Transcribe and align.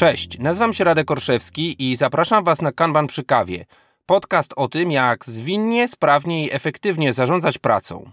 Cześć, 0.00 0.38
nazywam 0.38 0.72
się 0.72 0.84
Radek 0.84 1.10
Orszewski 1.10 1.90
i 1.90 1.96
zapraszam 1.96 2.44
Was 2.44 2.62
na 2.62 2.72
Kanban 2.72 3.06
przy 3.06 3.24
kawie. 3.24 3.66
Podcast 4.06 4.52
o 4.56 4.68
tym, 4.68 4.90
jak 4.90 5.24
zwinnie, 5.24 5.88
sprawnie 5.88 6.46
i 6.46 6.54
efektywnie 6.54 7.12
zarządzać 7.12 7.58
pracą. 7.58 8.10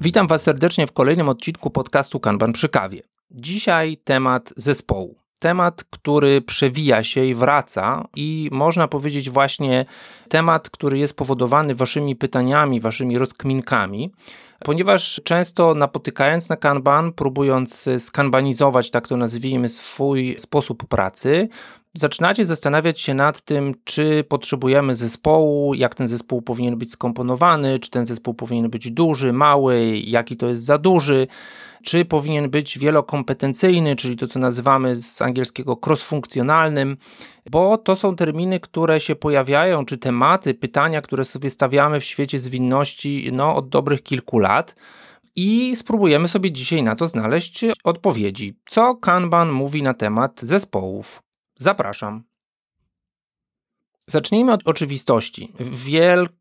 Witam 0.00 0.26
Was 0.26 0.42
serdecznie 0.42 0.86
w 0.86 0.92
kolejnym 0.92 1.28
odcinku 1.28 1.70
podcastu 1.70 2.20
Kanban 2.20 2.52
przy 2.52 2.68
kawie. 2.68 3.00
Dzisiaj 3.30 3.96
temat 4.04 4.52
zespołu. 4.56 5.16
Temat, 5.38 5.84
który 5.90 6.42
przewija 6.42 7.04
się 7.04 7.24
i 7.24 7.34
wraca, 7.34 8.08
i 8.16 8.48
można 8.52 8.88
powiedzieć, 8.88 9.30
właśnie 9.30 9.84
temat, 10.28 10.70
który 10.70 10.98
jest 10.98 11.16
powodowany 11.16 11.74
Waszymi 11.74 12.16
pytaniami, 12.16 12.80
Waszymi 12.80 13.18
rozkminkami 13.18 14.10
ponieważ 14.58 15.20
często 15.24 15.74
napotykając 15.74 16.48
na 16.48 16.56
Kanban, 16.56 17.12
próbując 17.12 17.88
skanbanizować, 17.98 18.90
tak 18.90 19.08
to 19.08 19.16
nazwijmy, 19.16 19.68
swój 19.68 20.34
sposób 20.38 20.88
pracy, 20.88 21.48
zaczynacie 21.98 22.44
zastanawiać 22.44 23.00
się 23.00 23.14
nad 23.14 23.40
tym, 23.40 23.74
czy 23.84 24.24
potrzebujemy 24.28 24.94
zespołu, 24.94 25.74
jak 25.74 25.94
ten 25.94 26.08
zespół 26.08 26.42
powinien 26.42 26.76
być 26.76 26.90
skomponowany, 26.90 27.78
czy 27.78 27.90
ten 27.90 28.06
zespół 28.06 28.34
powinien 28.34 28.70
być 28.70 28.90
duży, 28.90 29.32
mały, 29.32 29.98
jaki 30.04 30.36
to 30.36 30.48
jest 30.48 30.64
za 30.64 30.78
duży, 30.78 31.26
czy 31.84 32.04
powinien 32.04 32.50
być 32.50 32.78
wielokompetencyjny, 32.78 33.96
czyli 33.96 34.16
to, 34.16 34.26
co 34.26 34.38
nazywamy 34.38 34.96
z 34.96 35.22
angielskiego 35.22 35.78
cross-funkcjonalnym, 35.86 36.96
bo 37.50 37.78
to 37.78 37.96
są 37.96 38.16
terminy, 38.16 38.60
które 38.60 39.00
się 39.00 39.16
pojawiają, 39.16 39.84
czy 39.84 39.98
tematy, 39.98 40.54
pytania, 40.54 41.02
które 41.02 41.24
sobie 41.24 41.50
stawiamy 41.50 42.00
w 42.00 42.04
świecie 42.04 42.38
zwinności 42.38 43.30
no, 43.32 43.56
od 43.56 43.68
dobrych 43.68 44.02
kilku 44.02 44.38
lat. 44.38 44.74
I 45.36 45.76
spróbujemy 45.76 46.28
sobie 46.28 46.52
dzisiaj 46.52 46.82
na 46.82 46.96
to 46.96 47.08
znaleźć 47.08 47.64
odpowiedzi. 47.84 48.58
Co 48.68 48.94
Kanban 48.94 49.52
mówi 49.52 49.82
na 49.82 49.94
temat 49.94 50.40
zespołów? 50.42 51.25
Zapraszam. 51.58 52.24
Zacznijmy 54.06 54.52
od 54.52 54.68
oczywistości. 54.68 55.52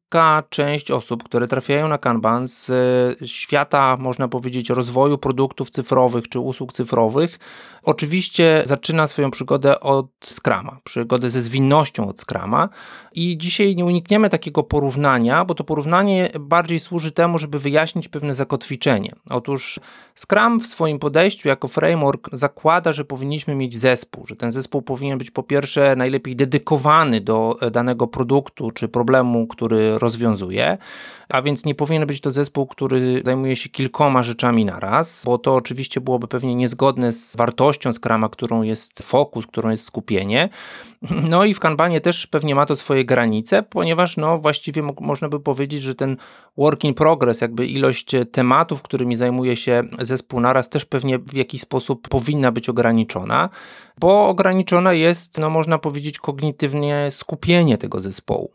Wielka 0.06 0.44
część 0.50 0.92
osób, 0.92 1.24
które 1.24 1.48
trafiają 1.48 1.88
na 1.88 1.98
Kanban 1.98 2.48
z 2.48 2.72
świata, 3.26 3.98
można 4.00 4.28
powiedzieć, 4.28 4.70
rozwoju 4.70 5.18
produktów 5.18 5.70
cyfrowych 5.70 6.30
czy 6.30 6.40
usług 6.40 6.74
cyfrowych, 6.74 7.40
oczywiście 7.84 8.62
zaczyna 8.66 9.08
swoją 9.08 9.32
przygodę 9.32 9.80
od 9.80 10.08
Scrama, 10.24 10.80
przygodę 10.84 11.30
ze 11.30 11.42
zwinnością 11.42 12.08
od 12.08 12.22
Scrama. 12.22 12.70
I 13.12 13.38
dzisiaj 13.38 13.76
nie 13.76 13.86
unikniemy 13.86 14.30
takiego 14.30 14.64
porównania, 14.64 15.46
bo 15.46 15.56
to 15.56 15.64
porównanie 15.64 16.32
bardziej 16.40 16.80
służy 16.80 17.12
temu, 17.12 17.40
żeby 17.40 17.60
wyjaśnić 17.60 18.08
pewne 18.08 18.34
zakotwiczenie. 18.34 19.16
Otóż 19.30 19.80
Scrum 20.16 20.60
w 20.60 20.66
swoim 20.66 21.00
podejściu 21.00 21.48
jako 21.48 21.68
framework 21.68 22.30
zakłada, 22.34 22.92
że 22.92 23.06
powinniśmy 23.06 23.56
mieć 23.56 23.78
zespół, 23.78 24.26
że 24.28 24.36
ten 24.36 24.52
zespół 24.52 24.82
powinien 24.82 25.18
być 25.18 25.32
po 25.32 25.44
pierwsze 25.44 25.96
najlepiej 25.96 26.36
dedykowany 26.36 27.22
do 27.22 27.58
danego 27.72 28.08
produktu 28.08 28.72
czy 28.72 28.88
problemu, 28.88 29.48
który 29.48 29.95
rozwiązuje, 30.00 30.78
a 31.30 31.42
więc 31.42 31.66
nie 31.66 31.76
powinien 31.76 32.08
być 32.08 32.22
to 32.22 32.32
zespół, 32.32 32.68
który 32.68 33.22
zajmuje 33.26 33.56
się 33.56 33.70
kilkoma 33.70 34.24
rzeczami 34.24 34.66
na 34.66 34.80
raz, 34.80 35.24
bo 35.26 35.38
to 35.38 35.56
oczywiście 35.56 36.02
byłoby 36.02 36.28
pewnie 36.28 36.56
niezgodne 36.56 37.12
z 37.12 37.36
wartością 37.36 37.94
Scrama, 37.94 38.30
którą 38.30 38.62
jest 38.62 39.04
fokus, 39.04 39.48
którą 39.48 39.70
jest 39.70 39.86
skupienie. 39.86 40.50
No 41.30 41.46
i 41.46 41.54
w 41.54 41.60
Kanbanie 41.60 42.02
też 42.02 42.28
pewnie 42.28 42.56
ma 42.56 42.66
to 42.66 42.76
swoje 42.76 43.06
granice, 43.06 43.64
ponieważ 43.64 44.18
no 44.18 44.38
właściwie 44.38 44.84
można 45.02 45.30
by 45.30 45.40
powiedzieć, 45.40 45.82
że 45.82 45.96
ten 45.96 46.18
work 46.58 46.84
in 46.84 46.94
progress, 46.94 47.42
jakby 47.42 47.68
ilość 47.68 48.12
tematów, 48.32 48.82
którymi 48.82 49.16
zajmuje 49.16 49.56
się 49.56 49.84
zespół 50.02 50.40
naraz 50.40 50.70
też 50.70 50.86
pewnie 50.86 51.20
w 51.20 51.34
jakiś 51.34 51.62
sposób 51.62 52.08
powinna 52.08 52.52
być 52.52 52.70
ograniczona, 52.70 53.50
bo 54.00 54.28
ograniczona 54.28 54.94
jest, 54.94 55.40
no 55.40 55.50
można 55.50 55.78
powiedzieć, 55.78 56.20
kognitywnie 56.20 57.08
skupienie 57.12 57.78
tego 57.78 58.02
zespołu. 58.02 58.52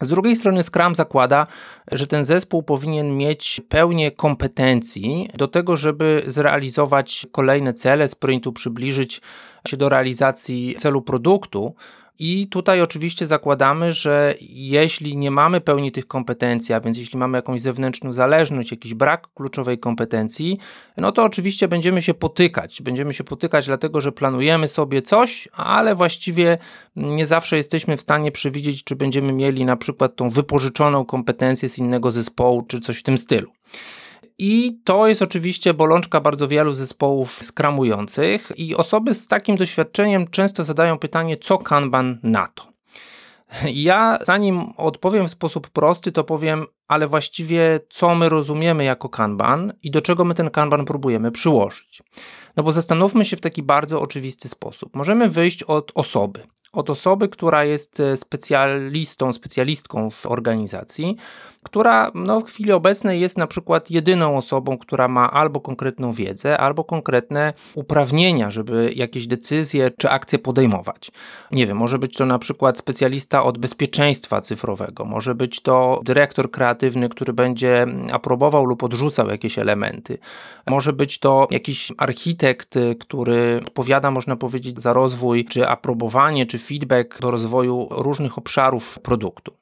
Z 0.00 0.08
drugiej 0.08 0.36
strony 0.36 0.62
Scrum 0.62 0.94
zakłada, 0.94 1.46
że 1.92 2.06
ten 2.06 2.24
zespół 2.24 2.62
powinien 2.62 3.16
mieć 3.16 3.60
pełnię 3.68 4.10
kompetencji 4.10 5.28
do 5.34 5.48
tego, 5.48 5.76
żeby 5.76 6.22
zrealizować 6.26 7.26
kolejne 7.32 7.74
cele, 7.74 8.08
sprintu 8.08 8.52
przybliżyć 8.52 9.20
się 9.68 9.76
do 9.76 9.88
realizacji 9.88 10.74
celu 10.78 11.02
produktu. 11.02 11.74
I 12.22 12.48
tutaj 12.48 12.80
oczywiście 12.80 13.26
zakładamy, 13.26 13.92
że 13.92 14.34
jeśli 14.50 15.16
nie 15.16 15.30
mamy 15.30 15.60
pełni 15.60 15.92
tych 15.92 16.06
kompetencji, 16.06 16.74
a 16.74 16.80
więc 16.80 16.98
jeśli 16.98 17.18
mamy 17.18 17.38
jakąś 17.38 17.60
zewnętrzną 17.60 18.12
zależność, 18.12 18.70
jakiś 18.70 18.94
brak 18.94 19.28
kluczowej 19.34 19.78
kompetencji, 19.78 20.58
no 20.96 21.12
to 21.12 21.24
oczywiście 21.24 21.68
będziemy 21.68 22.02
się 22.02 22.14
potykać. 22.14 22.82
Będziemy 22.82 23.14
się 23.14 23.24
potykać, 23.24 23.66
dlatego 23.66 24.00
że 24.00 24.12
planujemy 24.12 24.68
sobie 24.68 25.02
coś, 25.02 25.48
ale 25.52 25.94
właściwie 25.94 26.58
nie 26.96 27.26
zawsze 27.26 27.56
jesteśmy 27.56 27.96
w 27.96 28.00
stanie 28.00 28.32
przewidzieć, 28.32 28.84
czy 28.84 28.96
będziemy 28.96 29.32
mieli 29.32 29.64
na 29.64 29.76
przykład 29.76 30.16
tą 30.16 30.30
wypożyczoną 30.30 31.04
kompetencję 31.04 31.68
z 31.68 31.78
innego 31.78 32.12
zespołu, 32.12 32.62
czy 32.62 32.80
coś 32.80 32.98
w 32.98 33.02
tym 33.02 33.18
stylu. 33.18 33.50
I 34.42 34.80
to 34.84 35.06
jest 35.06 35.22
oczywiście 35.22 35.74
bolączka 35.74 36.20
bardzo 36.20 36.48
wielu 36.48 36.72
zespołów 36.72 37.32
skramujących, 37.32 38.52
i 38.56 38.76
osoby 38.76 39.14
z 39.14 39.26
takim 39.26 39.56
doświadczeniem 39.56 40.28
często 40.28 40.64
zadają 40.64 40.98
pytanie, 40.98 41.36
co 41.36 41.58
Kanban 41.58 42.18
na 42.22 42.46
to. 42.46 42.66
Ja, 43.64 44.18
zanim 44.22 44.72
odpowiem 44.76 45.26
w 45.26 45.30
sposób 45.30 45.68
prosty, 45.68 46.12
to 46.12 46.24
powiem, 46.24 46.66
ale 46.88 47.06
właściwie 47.06 47.80
co 47.90 48.14
my 48.14 48.28
rozumiemy 48.28 48.84
jako 48.84 49.08
Kanban 49.08 49.72
i 49.82 49.90
do 49.90 50.00
czego 50.00 50.24
my 50.24 50.34
ten 50.34 50.50
Kanban 50.50 50.84
próbujemy 50.84 51.30
przyłożyć. 51.30 52.02
No 52.56 52.62
bo 52.62 52.72
zastanówmy 52.72 53.24
się 53.24 53.36
w 53.36 53.40
taki 53.40 53.62
bardzo 53.62 54.00
oczywisty 54.00 54.48
sposób. 54.48 54.96
Możemy 54.96 55.28
wyjść 55.28 55.62
od 55.62 55.92
osoby 55.94 56.42
od 56.72 56.90
osoby, 56.90 57.28
która 57.28 57.64
jest 57.64 58.00
e, 58.00 58.16
specjalistą, 58.16 59.32
specjalistką 59.32 60.10
w 60.10 60.26
organizacji, 60.26 61.16
która 61.62 62.10
no, 62.14 62.40
w 62.40 62.44
chwili 62.44 62.72
obecnej 62.72 63.20
jest 63.20 63.38
na 63.38 63.46
przykład 63.46 63.90
jedyną 63.90 64.36
osobą, 64.36 64.78
która 64.78 65.08
ma 65.08 65.30
albo 65.30 65.60
konkretną 65.60 66.12
wiedzę, 66.12 66.58
albo 66.58 66.84
konkretne 66.84 67.52
uprawnienia, 67.74 68.50
żeby 68.50 68.92
jakieś 68.96 69.26
decyzje 69.26 69.90
czy 69.90 70.10
akcje 70.10 70.38
podejmować. 70.38 71.10
Nie 71.50 71.66
wiem, 71.66 71.76
może 71.76 71.98
być 71.98 72.16
to 72.16 72.26
na 72.26 72.38
przykład 72.38 72.78
specjalista 72.78 73.42
od 73.42 73.58
bezpieczeństwa 73.58 74.40
cyfrowego, 74.40 75.04
może 75.04 75.34
być 75.34 75.60
to 75.60 76.00
dyrektor 76.04 76.50
kreatywny, 76.50 77.08
który 77.08 77.32
będzie 77.32 77.86
aprobował 78.12 78.64
lub 78.64 78.82
odrzucał 78.82 79.28
jakieś 79.28 79.58
elementy, 79.58 80.18
może 80.66 80.92
być 80.92 81.18
to 81.18 81.48
jakiś 81.50 81.92
architekt, 81.98 82.74
który 83.00 83.60
odpowiada, 83.66 84.10
można 84.10 84.36
powiedzieć, 84.36 84.82
za 84.82 84.92
rozwój 84.92 85.44
czy 85.44 85.68
aprobowanie, 85.68 86.46
czy 86.46 86.58
feedback 86.58 87.20
do 87.20 87.30
rozwoju 87.30 87.88
różnych 87.90 88.38
obszarów 88.38 88.98
produktu. 88.98 89.52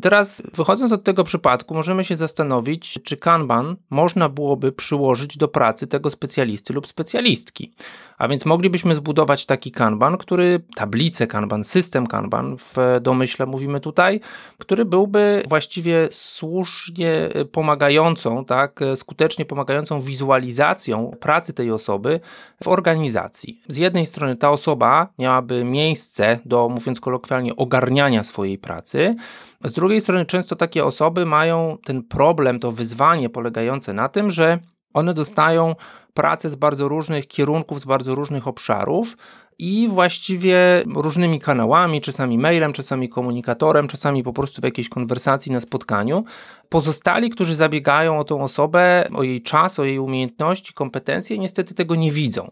Teraz, 0.00 0.42
wychodząc 0.54 0.92
od 0.92 1.04
tego 1.04 1.24
przypadku, 1.24 1.74
możemy 1.74 2.04
się 2.04 2.16
zastanowić, 2.16 2.98
czy 3.04 3.16
Kanban 3.16 3.76
można 3.90 4.28
byłoby 4.28 4.72
przyłożyć 4.72 5.36
do 5.36 5.48
pracy 5.48 5.86
tego 5.86 6.10
specjalisty 6.10 6.72
lub 6.72 6.86
specjalistki. 6.86 7.72
A 8.18 8.28
więc 8.28 8.44
moglibyśmy 8.44 8.94
zbudować 8.94 9.46
taki 9.46 9.70
Kanban, 9.70 10.18
który, 10.18 10.60
tablicę 10.74 11.26
Kanban, 11.26 11.64
system 11.64 12.06
Kanban, 12.06 12.56
w 12.58 12.76
domyśle 13.00 13.46
mówimy 13.46 13.80
tutaj, 13.80 14.20
który 14.58 14.84
byłby 14.84 15.42
właściwie 15.48 16.08
słusznie 16.10 17.28
pomagającą, 17.52 18.44
tak, 18.44 18.80
skutecznie 18.94 19.44
pomagającą 19.44 20.00
wizualizacją 20.00 21.16
pracy 21.20 21.52
tej 21.52 21.70
osoby 21.70 22.20
w 22.62 22.68
organizacji. 22.68 23.60
Z 23.68 23.76
jednej 23.76 24.06
strony 24.06 24.36
ta 24.36 24.50
osoba 24.50 25.08
miałaby 25.18 25.64
miejsce 25.64 26.38
do, 26.44 26.68
mówiąc 26.68 27.00
kolokwialnie, 27.00 27.56
ogarniania 27.56 28.24
swojej 28.24 28.58
pracy, 28.58 29.16
z 29.64 29.72
drugiej 29.82 30.00
strony, 30.00 30.26
często 30.26 30.56
takie 30.56 30.84
osoby 30.84 31.26
mają 31.26 31.78
ten 31.84 32.02
problem, 32.02 32.60
to 32.60 32.72
wyzwanie 32.72 33.28
polegające 33.28 33.92
na 33.92 34.08
tym, 34.08 34.30
że 34.30 34.58
one 34.94 35.14
dostają 35.14 35.74
pracę 36.14 36.50
z 36.50 36.54
bardzo 36.54 36.88
różnych 36.88 37.26
kierunków, 37.26 37.80
z 37.80 37.84
bardzo 37.84 38.14
różnych 38.14 38.48
obszarów 38.48 39.16
i 39.58 39.88
właściwie 39.88 40.82
różnymi 40.96 41.40
kanałami, 41.40 42.00
czasami 42.00 42.38
mailem, 42.38 42.72
czasami 42.72 43.08
komunikatorem, 43.08 43.88
czasami 43.88 44.22
po 44.22 44.32
prostu 44.32 44.60
w 44.60 44.64
jakiejś 44.64 44.88
konwersacji 44.88 45.52
na 45.52 45.60
spotkaniu. 45.60 46.24
Pozostali, 46.68 47.30
którzy 47.30 47.54
zabiegają 47.54 48.18
o 48.18 48.24
tą 48.24 48.40
osobę, 48.40 49.08
o 49.14 49.22
jej 49.22 49.42
czas, 49.42 49.78
o 49.78 49.84
jej 49.84 49.98
umiejętności, 49.98 50.74
kompetencje, 50.74 51.38
niestety 51.38 51.74
tego 51.74 51.94
nie 51.94 52.10
widzą. 52.10 52.48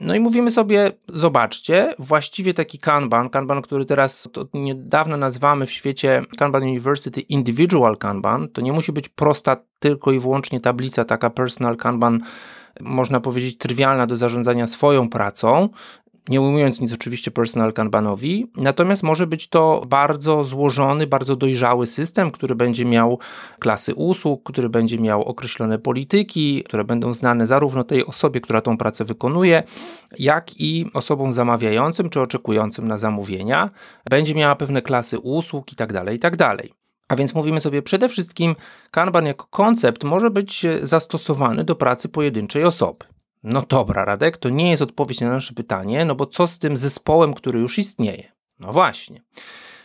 No 0.00 0.14
i 0.14 0.20
mówimy 0.20 0.50
sobie, 0.50 0.92
zobaczcie, 1.08 1.94
właściwie 1.98 2.54
taki 2.54 2.78
Kanban, 2.78 3.30
Kanban, 3.30 3.62
który 3.62 3.84
teraz 3.84 4.28
od 4.36 4.54
niedawna 4.54 5.16
nazywamy 5.16 5.66
w 5.66 5.72
świecie 5.72 6.22
Kanban 6.38 6.62
University 6.62 7.20
Individual 7.20 7.96
Kanban, 7.96 8.48
to 8.48 8.60
nie 8.60 8.72
musi 8.72 8.92
być 8.92 9.08
prosta 9.08 9.56
tylko 9.78 10.12
i 10.12 10.18
wyłącznie 10.18 10.60
tablica, 10.60 11.04
taka 11.04 11.30
personal 11.30 11.76
Kanban, 11.76 12.20
można 12.80 13.20
powiedzieć 13.20 13.58
trywialna 13.58 14.06
do 14.06 14.16
zarządzania 14.16 14.66
swoją 14.66 15.08
pracą. 15.08 15.68
Nie 16.30 16.40
ujmując 16.40 16.80
nic 16.80 16.92
oczywiście 16.92 17.30
personal 17.30 17.72
kanbanowi, 17.72 18.50
natomiast 18.56 19.02
może 19.02 19.26
być 19.26 19.48
to 19.48 19.82
bardzo 19.88 20.44
złożony, 20.44 21.06
bardzo 21.06 21.36
dojrzały 21.36 21.86
system, 21.86 22.30
który 22.30 22.54
będzie 22.54 22.84
miał 22.84 23.18
klasy 23.58 23.94
usług, 23.94 24.52
który 24.52 24.68
będzie 24.68 24.98
miał 24.98 25.22
określone 25.22 25.78
polityki, 25.78 26.62
które 26.62 26.84
będą 26.84 27.12
znane 27.12 27.46
zarówno 27.46 27.84
tej 27.84 28.06
osobie, 28.06 28.40
która 28.40 28.60
tą 28.60 28.76
pracę 28.76 29.04
wykonuje, 29.04 29.62
jak 30.18 30.60
i 30.60 30.86
osobom 30.94 31.32
zamawiającym 31.32 32.10
czy 32.10 32.20
oczekującym 32.20 32.88
na 32.88 32.98
zamówienia. 32.98 33.70
Będzie 34.10 34.34
miała 34.34 34.56
pewne 34.56 34.82
klasy 34.82 35.18
usług 35.18 35.70
itd., 35.72 35.94
tak 35.94 36.12
itd. 36.12 36.36
Tak 36.36 36.66
A 37.08 37.16
więc 37.16 37.34
mówimy 37.34 37.60
sobie 37.60 37.82
przede 37.82 38.08
wszystkim, 38.08 38.56
Kanban 38.90 39.26
jako 39.26 39.46
koncept 39.46 40.04
może 40.04 40.30
być 40.30 40.66
zastosowany 40.82 41.64
do 41.64 41.76
pracy 41.76 42.08
pojedynczej 42.08 42.64
osoby. 42.64 43.04
No 43.42 43.62
dobra, 43.68 44.04
Radek, 44.04 44.36
to 44.36 44.48
nie 44.48 44.70
jest 44.70 44.82
odpowiedź 44.82 45.20
na 45.20 45.30
nasze 45.30 45.54
pytanie, 45.54 46.04
no 46.04 46.14
bo 46.14 46.26
co 46.26 46.46
z 46.46 46.58
tym 46.58 46.76
zespołem, 46.76 47.34
który 47.34 47.60
już 47.60 47.78
istnieje? 47.78 48.32
No 48.58 48.72
właśnie. 48.72 49.22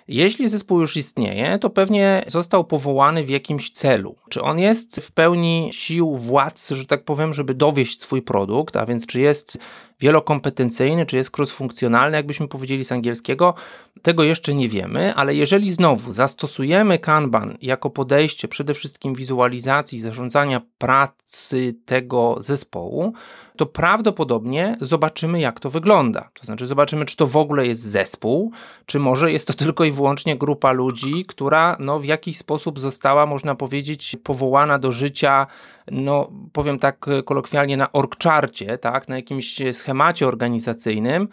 Jeśli 0.08 0.48
zespół 0.48 0.82
już 0.82 0.98
istnieje, 0.98 1.60
to 1.60 1.70
pewnie 1.70 2.24
został 2.28 2.64
powołany 2.64 3.24
w 3.24 3.30
jakimś 3.30 3.72
celu. 3.72 4.16
Czy 4.30 4.42
on 4.42 4.60
jest 4.60 5.00
w 5.02 5.12
pełni 5.12 5.70
sił 5.74 6.16
władz, 6.16 6.70
że 6.70 6.86
tak 6.86 7.04
powiem, 7.04 7.34
żeby 7.34 7.54
dowieść 7.54 8.02
swój 8.02 8.22
produkt, 8.22 8.76
a 8.76 8.86
więc 8.86 9.06
czy 9.06 9.20
jest 9.20 9.58
wielokompetencyjny, 10.00 11.06
czy 11.06 11.18
jest 11.18 11.38
cross-funkcjonalny, 11.38 12.18
jakbyśmy 12.18 12.48
powiedzieli 12.48 12.86
z 12.86 12.92
angielskiego, 12.92 13.54
tego 14.02 14.24
jeszcze 14.24 14.56
nie 14.56 14.70
wiemy, 14.70 15.16
ale 15.16 15.36
jeżeli 15.36 15.72
znowu 15.72 16.12
zastosujemy 16.12 17.00
Kanban 17.00 17.58
jako 17.62 17.90
podejście 17.90 18.48
przede 18.48 18.74
wszystkim 18.74 19.16
wizualizacji, 19.16 20.00
zarządzania 20.00 20.62
pracy 20.78 21.76
tego 21.86 22.38
zespołu, 22.40 23.14
to 23.58 23.66
prawdopodobnie 23.66 24.78
zobaczymy, 24.82 25.40
jak 25.40 25.60
to 25.60 25.70
wygląda. 25.70 26.30
To 26.34 26.46
znaczy, 26.46 26.68
zobaczymy, 26.68 27.06
czy 27.06 27.16
to 27.16 27.28
w 27.28 27.38
ogóle 27.38 27.68
jest 27.68 27.82
zespół, 27.82 28.52
czy 28.86 29.00
może 29.00 29.32
jest 29.32 29.48
to 29.48 29.54
tylko 29.64 29.84
i 29.84 29.92
wyłącznie 29.92 30.38
grupa 30.38 30.72
ludzi, 30.72 31.26
która 31.28 31.78
no, 31.80 32.00
w 32.00 32.06
jakiś 32.06 32.38
sposób 32.38 32.80
została, 32.80 33.26
można 33.26 33.56
powiedzieć, 33.56 34.18
powołana 34.24 34.80
do 34.80 34.92
życia 34.92 35.48
no 35.92 36.32
powiem 36.54 36.80
tak 36.80 37.06
kolokwialnie, 37.26 37.78
na 37.78 37.92
orgczarcie, 37.92 38.78
tak, 38.78 39.08
na 39.08 39.16
jakimś 39.16 39.62
schemacie 39.86 40.28
organizacyjnym, 40.28 41.28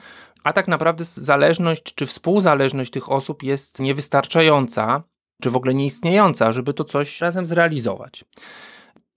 a 0.44 0.52
tak 0.52 0.68
naprawdę 0.68 1.04
zależność 1.04 1.94
czy 1.94 2.06
współzależność 2.06 2.90
tych 2.90 3.12
osób 3.12 3.42
jest 3.42 3.80
niewystarczająca, 3.80 5.02
czy 5.42 5.50
w 5.50 5.56
ogóle 5.56 5.74
nieistniejąca, 5.74 6.52
żeby 6.52 6.74
to 6.74 6.84
coś 6.84 7.20
razem 7.20 7.46
zrealizować. 7.46 8.24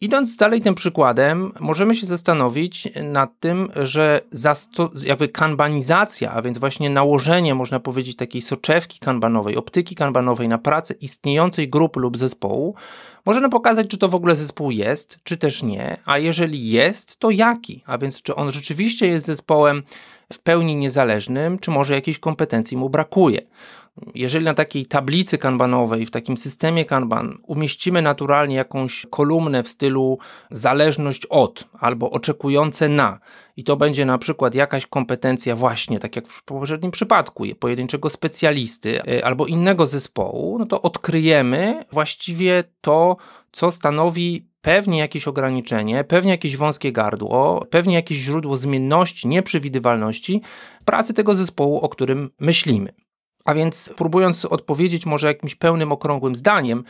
Idąc 0.05 0.37
dalej 0.37 0.61
tym 0.61 0.75
przykładem, 0.75 1.51
możemy 1.59 1.95
się 1.95 2.05
zastanowić 2.05 2.87
nad 3.03 3.39
tym, 3.39 3.71
że 3.75 4.21
jakby 5.03 5.27
kanbanizacja, 5.27 6.31
a 6.31 6.41
więc 6.41 6.57
właśnie 6.57 6.89
nałożenie, 6.89 7.55
można 7.55 7.79
powiedzieć, 7.79 8.17
takiej 8.17 8.41
soczewki 8.41 8.99
kanbanowej, 8.99 9.57
optyki 9.57 9.95
kanbanowej 9.95 10.47
na 10.47 10.57
pracę 10.57 10.93
istniejącej 10.93 11.69
grupy 11.69 11.99
lub 11.99 12.17
zespołu, 12.17 12.75
może 13.25 13.41
nam 13.41 13.49
pokazać, 13.49 13.87
czy 13.87 13.97
to 13.97 14.07
w 14.07 14.15
ogóle 14.15 14.35
zespół 14.35 14.71
jest, 14.71 15.17
czy 15.23 15.37
też 15.37 15.63
nie, 15.63 15.97
a 16.05 16.17
jeżeli 16.17 16.69
jest, 16.69 17.17
to 17.17 17.29
jaki, 17.29 17.83
a 17.85 17.97
więc 17.97 18.21
czy 18.21 18.35
on 18.35 18.51
rzeczywiście 18.51 19.07
jest 19.07 19.25
zespołem 19.25 19.83
w 20.33 20.39
pełni 20.39 20.75
niezależnym, 20.75 21.59
czy 21.59 21.71
może 21.71 21.93
jakiejś 21.93 22.19
kompetencji 22.19 22.77
mu 22.77 22.89
brakuje. 22.89 23.41
Jeżeli 24.15 24.45
na 24.45 24.53
takiej 24.53 24.85
tablicy 24.85 25.37
kanbanowej, 25.37 26.05
w 26.05 26.11
takim 26.11 26.37
systemie 26.37 26.85
kanban 26.85 27.37
umieścimy 27.43 28.01
naturalnie 28.01 28.55
jakąś 28.55 29.05
kolumnę 29.09 29.63
w 29.63 29.67
stylu 29.67 30.17
zależność 30.51 31.25
od 31.25 31.63
albo 31.79 32.11
oczekujące 32.11 32.89
na, 32.89 33.19
i 33.57 33.63
to 33.63 33.77
będzie 33.77 34.05
na 34.05 34.17
przykład 34.17 34.55
jakaś 34.55 34.85
kompetencja, 34.85 35.55
właśnie 35.55 35.99
tak 35.99 36.15
jak 36.15 36.27
w 36.27 36.43
poprzednim 36.43 36.91
przypadku, 36.91 37.43
pojedynczego 37.59 38.09
specjalisty 38.09 39.03
e, 39.03 39.25
albo 39.25 39.45
innego 39.45 39.87
zespołu, 39.87 40.59
no 40.59 40.65
to 40.65 40.81
odkryjemy 40.81 41.85
właściwie 41.91 42.63
to, 42.81 43.17
co 43.51 43.71
stanowi 43.71 44.47
pewnie 44.61 44.99
jakieś 44.99 45.27
ograniczenie, 45.27 46.03
pewnie 46.03 46.31
jakieś 46.31 46.57
wąskie 46.57 46.91
gardło, 46.91 47.65
pewnie 47.69 47.95
jakieś 47.95 48.17
źródło 48.17 48.57
zmienności, 48.57 49.27
nieprzewidywalności 49.27 50.41
pracy 50.85 51.13
tego 51.13 51.35
zespołu, 51.35 51.79
o 51.79 51.89
którym 51.89 52.29
myślimy. 52.39 53.04
A 53.45 53.53
więc 53.53 53.89
próbując 53.95 54.45
odpowiedzieć 54.45 55.05
może 55.05 55.27
jakimś 55.27 55.55
pełnym, 55.55 55.91
okrągłym 55.91 56.35
zdaniem, 56.35 56.83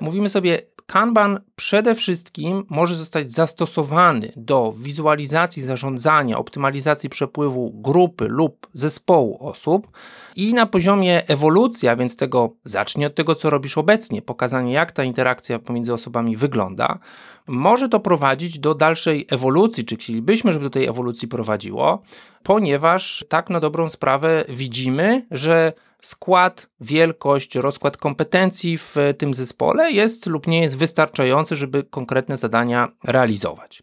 mówimy 0.00 0.28
sobie, 0.28 0.62
Kanban 0.90 1.40
przede 1.56 1.94
wszystkim 1.94 2.64
może 2.68 2.96
zostać 2.96 3.32
zastosowany 3.32 4.32
do 4.36 4.74
wizualizacji 4.76 5.62
zarządzania, 5.62 6.38
optymalizacji 6.38 7.10
przepływu 7.10 7.72
grupy 7.74 8.28
lub 8.28 8.66
zespołu 8.72 9.48
osób 9.48 9.90
i 10.36 10.54
na 10.54 10.66
poziomie 10.66 11.28
ewolucji, 11.28 11.88
a 11.88 11.96
więc 11.96 12.16
tego 12.16 12.50
zacznij 12.64 13.06
od 13.06 13.14
tego, 13.14 13.34
co 13.34 13.50
robisz 13.50 13.78
obecnie, 13.78 14.22
pokazanie 14.22 14.72
jak 14.72 14.92
ta 14.92 15.04
interakcja 15.04 15.58
pomiędzy 15.58 15.94
osobami 15.94 16.36
wygląda, 16.36 16.98
może 17.46 17.88
to 17.88 18.00
prowadzić 18.00 18.58
do 18.58 18.74
dalszej 18.74 19.26
ewolucji, 19.30 19.84
czy 19.84 19.96
chcielibyśmy, 19.96 20.52
żeby 20.52 20.64
do 20.64 20.70
tej 20.70 20.86
ewolucji 20.86 21.28
prowadziło, 21.28 22.02
ponieważ 22.42 23.24
tak 23.28 23.50
na 23.50 23.60
dobrą 23.60 23.88
sprawę 23.88 24.44
widzimy, 24.48 25.26
że 25.30 25.72
skład, 26.02 26.70
wielkość, 26.80 27.54
rozkład 27.54 27.96
kompetencji 27.96 28.78
w 28.78 28.96
tym 29.18 29.34
zespole 29.34 29.92
jest 29.92 30.26
lub 30.26 30.46
nie 30.46 30.60
jest 30.60 30.76
wystarczający, 30.76 31.56
żeby 31.56 31.84
konkretne 31.84 32.36
zadania 32.36 32.88
realizować. 33.04 33.82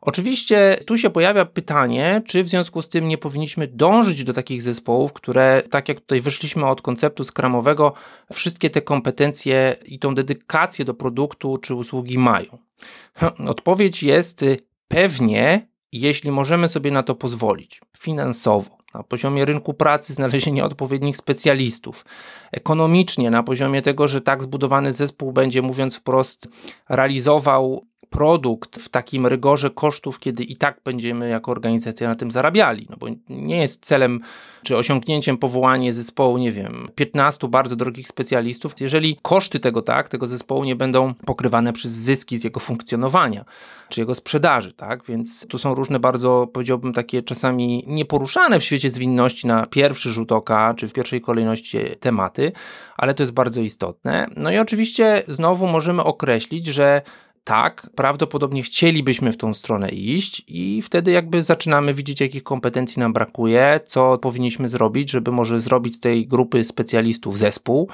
Oczywiście 0.00 0.78
tu 0.86 0.98
się 0.98 1.10
pojawia 1.10 1.44
pytanie, 1.44 2.22
czy 2.26 2.42
w 2.42 2.48
związku 2.48 2.82
z 2.82 2.88
tym 2.88 3.08
nie 3.08 3.18
powinniśmy 3.18 3.66
dążyć 3.66 4.24
do 4.24 4.32
takich 4.32 4.62
zespołów, 4.62 5.12
które, 5.12 5.62
tak 5.70 5.88
jak 5.88 6.00
tutaj 6.00 6.20
wyszliśmy 6.20 6.66
od 6.66 6.82
konceptu 6.82 7.24
skramowego, 7.24 7.92
wszystkie 8.32 8.70
te 8.70 8.82
kompetencje 8.82 9.76
i 9.84 9.98
tą 9.98 10.14
dedykację 10.14 10.84
do 10.84 10.94
produktu 10.94 11.58
czy 11.58 11.74
usługi 11.74 12.18
mają. 12.18 12.58
Odpowiedź 13.46 14.02
jest 14.02 14.42
y, 14.42 14.58
pewnie, 14.88 15.68
jeśli 15.92 16.30
możemy 16.30 16.68
sobie 16.68 16.90
na 16.90 17.02
to 17.02 17.14
pozwolić 17.14 17.80
finansowo 17.98 18.79
na 18.94 19.02
poziomie 19.02 19.44
rynku 19.44 19.74
pracy 19.74 20.14
znalezienie 20.14 20.64
odpowiednich 20.64 21.16
specjalistów, 21.16 22.04
ekonomicznie 22.52 23.30
na 23.30 23.42
poziomie 23.42 23.82
tego, 23.82 24.08
że 24.08 24.20
tak 24.20 24.42
zbudowany 24.42 24.92
zespół 24.92 25.32
będzie, 25.32 25.62
mówiąc 25.62 25.96
wprost, 25.96 26.48
realizował 26.88 27.89
produkt 28.10 28.76
w 28.76 28.88
takim 28.88 29.26
rygorze 29.26 29.70
kosztów, 29.70 30.18
kiedy 30.18 30.44
i 30.44 30.56
tak 30.56 30.80
będziemy 30.84 31.28
jako 31.28 31.50
organizacja 31.50 32.08
na 32.08 32.14
tym 32.14 32.30
zarabiali. 32.30 32.86
No 32.90 32.96
bo 32.96 33.06
nie 33.28 33.56
jest 33.56 33.84
celem 33.84 34.20
czy 34.62 34.76
osiągnięciem 34.76 35.38
powołanie 35.38 35.92
zespołu, 35.92 36.38
nie 36.38 36.52
wiem, 36.52 36.88
15 36.94 37.48
bardzo 37.48 37.76
drogich 37.76 38.08
specjalistów, 38.08 38.74
jeżeli 38.80 39.18
koszty 39.22 39.60
tego 39.60 39.82
tak, 39.82 40.08
tego 40.08 40.26
zespołu 40.26 40.64
nie 40.64 40.76
będą 40.76 41.14
pokrywane 41.14 41.72
przez 41.72 41.92
zyski 41.92 42.36
z 42.38 42.44
jego 42.44 42.60
funkcjonowania 42.60 43.44
czy 43.88 44.00
jego 44.00 44.14
sprzedaży, 44.14 44.72
tak? 44.72 45.04
Więc 45.04 45.46
tu 45.46 45.58
są 45.58 45.74
różne 45.74 46.00
bardzo, 46.00 46.46
powiedziałbym, 46.52 46.92
takie 46.92 47.22
czasami 47.22 47.84
nieporuszane 47.86 48.60
w 48.60 48.64
świecie 48.64 48.90
zwinności 48.90 49.46
na 49.46 49.66
pierwszy 49.66 50.12
rzut 50.12 50.32
oka, 50.32 50.74
czy 50.74 50.88
w 50.88 50.92
pierwszej 50.92 51.20
kolejności 51.20 51.78
tematy, 52.00 52.52
ale 52.96 53.14
to 53.14 53.22
jest 53.22 53.32
bardzo 53.32 53.60
istotne. 53.60 54.26
No 54.36 54.50
i 54.50 54.58
oczywiście 54.58 55.22
znowu 55.28 55.66
możemy 55.66 56.04
określić, 56.04 56.66
że 56.66 57.02
tak, 57.44 57.90
prawdopodobnie 57.94 58.62
chcielibyśmy 58.62 59.32
w 59.32 59.36
tą 59.36 59.54
stronę 59.54 59.88
iść 59.88 60.44
i 60.48 60.82
wtedy 60.82 61.10
jakby 61.10 61.42
zaczynamy 61.42 61.94
widzieć, 61.94 62.20
jakich 62.20 62.42
kompetencji 62.42 63.00
nam 63.00 63.12
brakuje, 63.12 63.80
co 63.86 64.18
powinniśmy 64.18 64.68
zrobić, 64.68 65.10
żeby 65.10 65.32
może 65.32 65.60
zrobić 65.60 65.94
z 65.94 66.00
tej 66.00 66.26
grupy 66.26 66.64
specjalistów 66.64 67.38
zespół, 67.38 67.88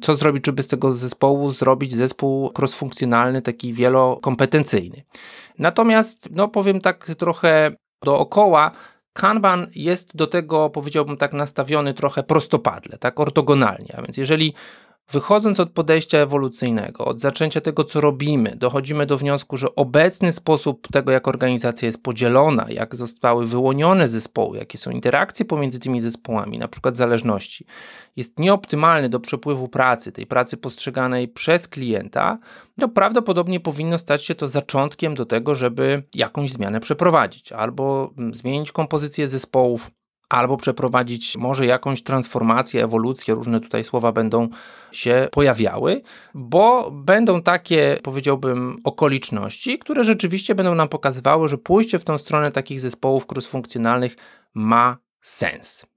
co 0.00 0.14
zrobić, 0.14 0.46
żeby 0.46 0.62
z 0.62 0.68
tego 0.68 0.92
zespołu 0.92 1.50
zrobić 1.50 1.94
zespół 1.94 2.52
crossfunkcjonalny, 2.58 3.42
taki 3.42 3.72
wielokompetencyjny. 3.72 5.02
Natomiast, 5.58 6.28
no 6.32 6.48
powiem 6.48 6.80
tak 6.80 7.10
trochę 7.18 7.70
dookoła, 8.04 8.70
Kanban 9.12 9.66
jest 9.74 10.16
do 10.16 10.26
tego, 10.26 10.70
powiedziałbym 10.70 11.16
tak, 11.16 11.32
nastawiony 11.32 11.94
trochę 11.94 12.22
prostopadle, 12.22 12.98
tak 12.98 13.20
ortogonalnie. 13.20 13.96
A 13.96 14.02
więc 14.02 14.16
jeżeli 14.16 14.54
Wychodząc 15.12 15.60
od 15.60 15.70
podejścia 15.70 16.18
ewolucyjnego, 16.18 17.04
od 17.04 17.20
zaczęcia 17.20 17.60
tego, 17.60 17.84
co 17.84 18.00
robimy, 18.00 18.56
dochodzimy 18.56 19.06
do 19.06 19.16
wniosku, 19.16 19.56
że 19.56 19.74
obecny 19.74 20.32
sposób 20.32 20.88
tego, 20.92 21.10
jak 21.10 21.28
organizacja 21.28 21.86
jest 21.86 22.02
podzielona, 22.02 22.66
jak 22.68 22.94
zostały 22.94 23.46
wyłonione 23.46 24.08
zespoły, 24.08 24.58
jakie 24.58 24.78
są 24.78 24.90
interakcje 24.90 25.44
pomiędzy 25.44 25.78
tymi 25.78 26.00
zespołami, 26.00 26.58
na 26.58 26.68
przykład 26.68 26.96
zależności, 26.96 27.66
jest 28.16 28.38
nieoptymalny 28.38 29.08
do 29.08 29.20
przepływu 29.20 29.68
pracy, 29.68 30.12
tej 30.12 30.26
pracy 30.26 30.56
postrzeganej 30.56 31.28
przez 31.28 31.68
klienta, 31.68 32.38
to 32.80 32.88
prawdopodobnie 32.88 33.60
powinno 33.60 33.98
stać 33.98 34.24
się 34.24 34.34
to 34.34 34.48
zaczątkiem 34.48 35.14
do 35.14 35.26
tego, 35.26 35.54
żeby 35.54 36.02
jakąś 36.14 36.50
zmianę 36.50 36.80
przeprowadzić 36.80 37.52
albo 37.52 38.12
mm, 38.18 38.34
zmienić 38.34 38.72
kompozycję 38.72 39.28
zespołów, 39.28 39.90
albo 40.30 40.56
przeprowadzić 40.56 41.36
może 41.36 41.66
jakąś 41.66 42.02
transformację, 42.02 42.84
ewolucję, 42.84 43.34
różne 43.34 43.60
tutaj 43.60 43.84
słowa 43.84 44.12
będą 44.12 44.48
się 44.92 45.28
pojawiały, 45.32 46.02
bo 46.34 46.90
będą 46.90 47.42
takie, 47.42 47.98
powiedziałbym, 48.02 48.76
okoliczności, 48.84 49.78
które 49.78 50.04
rzeczywiście 50.04 50.54
będą 50.54 50.74
nam 50.74 50.88
pokazywały, 50.88 51.48
że 51.48 51.58
pójście 51.58 51.98
w 51.98 52.04
tą 52.04 52.18
stronę 52.18 52.52
takich 52.52 52.80
zespołów 52.80 53.26
cross-funkcjonalnych 53.26 54.16
ma 54.54 54.96
sens. 55.20 55.89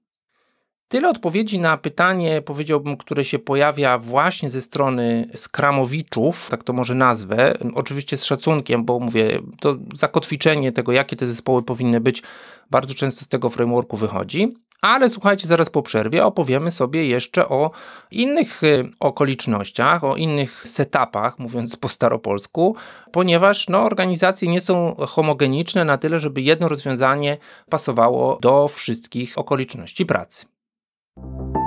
Tyle 0.88 1.08
odpowiedzi 1.08 1.58
na 1.58 1.76
pytanie, 1.76 2.42
powiedziałbym, 2.42 2.96
które 2.96 3.24
się 3.24 3.38
pojawia 3.38 3.98
właśnie 3.98 4.50
ze 4.50 4.62
strony 4.62 5.28
skramowiczów, 5.34 6.48
tak 6.50 6.64
to 6.64 6.72
może 6.72 6.94
nazwę. 6.94 7.54
Oczywiście 7.74 8.16
z 8.16 8.24
szacunkiem, 8.24 8.84
bo 8.84 9.00
mówię, 9.00 9.40
to 9.60 9.76
zakotwiczenie 9.94 10.72
tego, 10.72 10.92
jakie 10.92 11.16
te 11.16 11.26
zespoły 11.26 11.62
powinny 11.62 12.00
być, 12.00 12.22
bardzo 12.70 12.94
często 12.94 13.24
z 13.24 13.28
tego 13.28 13.50
frameworku 13.50 13.96
wychodzi. 13.96 14.54
Ale 14.80 15.08
słuchajcie, 15.08 15.46
zaraz 15.46 15.70
po 15.70 15.82
przerwie 15.82 16.24
opowiemy 16.24 16.70
sobie 16.70 17.06
jeszcze 17.06 17.48
o 17.48 17.70
innych 18.10 18.62
y, 18.62 18.90
okolicznościach, 19.00 20.04
o 20.04 20.16
innych 20.16 20.68
setupach, 20.68 21.38
mówiąc 21.38 21.76
po 21.76 21.88
staropolsku, 21.88 22.76
ponieważ 23.12 23.68
no, 23.68 23.82
organizacje 23.82 24.48
nie 24.48 24.60
są 24.60 24.96
homogeniczne 25.08 25.84
na 25.84 25.98
tyle, 25.98 26.18
żeby 26.18 26.42
jedno 26.42 26.68
rozwiązanie 26.68 27.38
pasowało 27.70 28.38
do 28.40 28.68
wszystkich 28.68 29.38
okoliczności 29.38 30.06
pracy. 30.06 30.53
Thank 31.16 31.56
you 31.56 31.63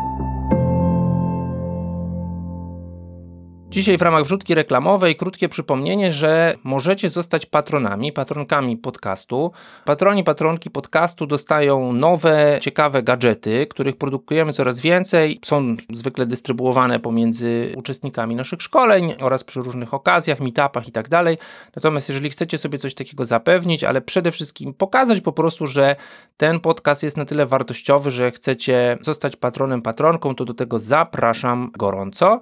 Dzisiaj 3.69 3.97
w 3.97 4.01
ramach 4.01 4.23
wrzutki 4.23 4.55
reklamowej 4.55 5.15
krótkie 5.15 5.49
przypomnienie, 5.49 6.11
że 6.11 6.55
możecie 6.63 7.09
zostać 7.09 7.45
patronami, 7.45 8.11
patronkami 8.11 8.77
podcastu. 8.77 9.51
Patroni, 9.85 10.23
patronki 10.23 10.71
podcastu 10.71 11.27
dostają 11.27 11.93
nowe, 11.93 12.57
ciekawe 12.61 13.03
gadżety, 13.03 13.67
których 13.69 13.97
produkujemy 13.97 14.53
coraz 14.53 14.79
więcej. 14.79 15.39
Są 15.45 15.75
zwykle 15.93 16.25
dystrybuowane 16.25 16.99
pomiędzy 16.99 17.73
uczestnikami 17.77 18.35
naszych 18.35 18.61
szkoleń 18.61 19.13
oraz 19.21 19.43
przy 19.43 19.61
różnych 19.61 19.93
okazjach, 19.93 20.39
meetupach 20.39 20.87
i 20.87 20.91
tak 20.91 21.09
dalej. 21.09 21.37
Natomiast 21.75 22.09
jeżeli 22.09 22.29
chcecie 22.29 22.57
sobie 22.57 22.77
coś 22.77 22.95
takiego 22.95 23.25
zapewnić, 23.25 23.83
ale 23.83 24.01
przede 24.01 24.31
wszystkim 24.31 24.73
pokazać 24.73 25.21
po 25.21 25.31
prostu, 25.31 25.67
że 25.67 25.95
ten 26.37 26.59
podcast 26.59 27.03
jest 27.03 27.17
na 27.17 27.25
tyle 27.25 27.45
wartościowy, 27.45 28.11
że 28.11 28.31
chcecie 28.31 28.97
zostać 29.01 29.35
patronem, 29.35 29.81
patronką, 29.81 30.35
to 30.35 30.45
do 30.45 30.53
tego 30.53 30.79
zapraszam 30.79 31.71
gorąco 31.77 32.41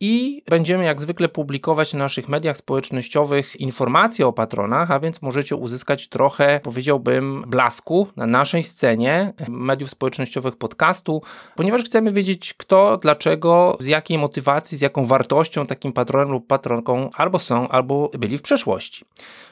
i 0.00 0.42
będziemy 0.48 0.84
jak 0.84 1.00
zwykle 1.00 1.28
publikować 1.28 1.92
na 1.92 1.98
naszych 1.98 2.28
mediach 2.28 2.56
społecznościowych 2.56 3.60
informacje 3.60 4.26
o 4.26 4.32
patronach, 4.32 4.90
a 4.90 5.00
więc 5.00 5.22
możecie 5.22 5.56
uzyskać 5.56 6.08
trochę, 6.08 6.60
powiedziałbym, 6.62 7.44
blasku 7.46 8.08
na 8.16 8.26
naszej 8.26 8.64
scenie 8.64 9.32
mediów 9.48 9.90
społecznościowych 9.90 10.56
podcastu, 10.56 11.22
ponieważ 11.56 11.82
chcemy 11.82 12.12
wiedzieć 12.12 12.54
kto, 12.54 12.96
dlaczego, 12.96 13.76
z 13.80 13.86
jakiej 13.86 14.18
motywacji, 14.18 14.78
z 14.78 14.80
jaką 14.80 15.04
wartością 15.04 15.66
takim 15.66 15.92
patronem 15.92 16.32
lub 16.32 16.46
patronką 16.46 17.10
albo 17.14 17.38
są, 17.38 17.68
albo 17.68 18.10
byli 18.18 18.38
w 18.38 18.42
przeszłości. 18.42 19.04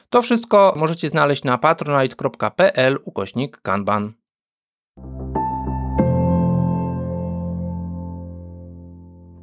To 0.09 0.21
wszystko 0.21 0.73
możecie 0.75 1.09
znaleźć 1.09 1.43
na 1.43 1.57
patronite.pl 1.57 2.97
ukośnik 3.05 3.57
kanban. 3.61 4.13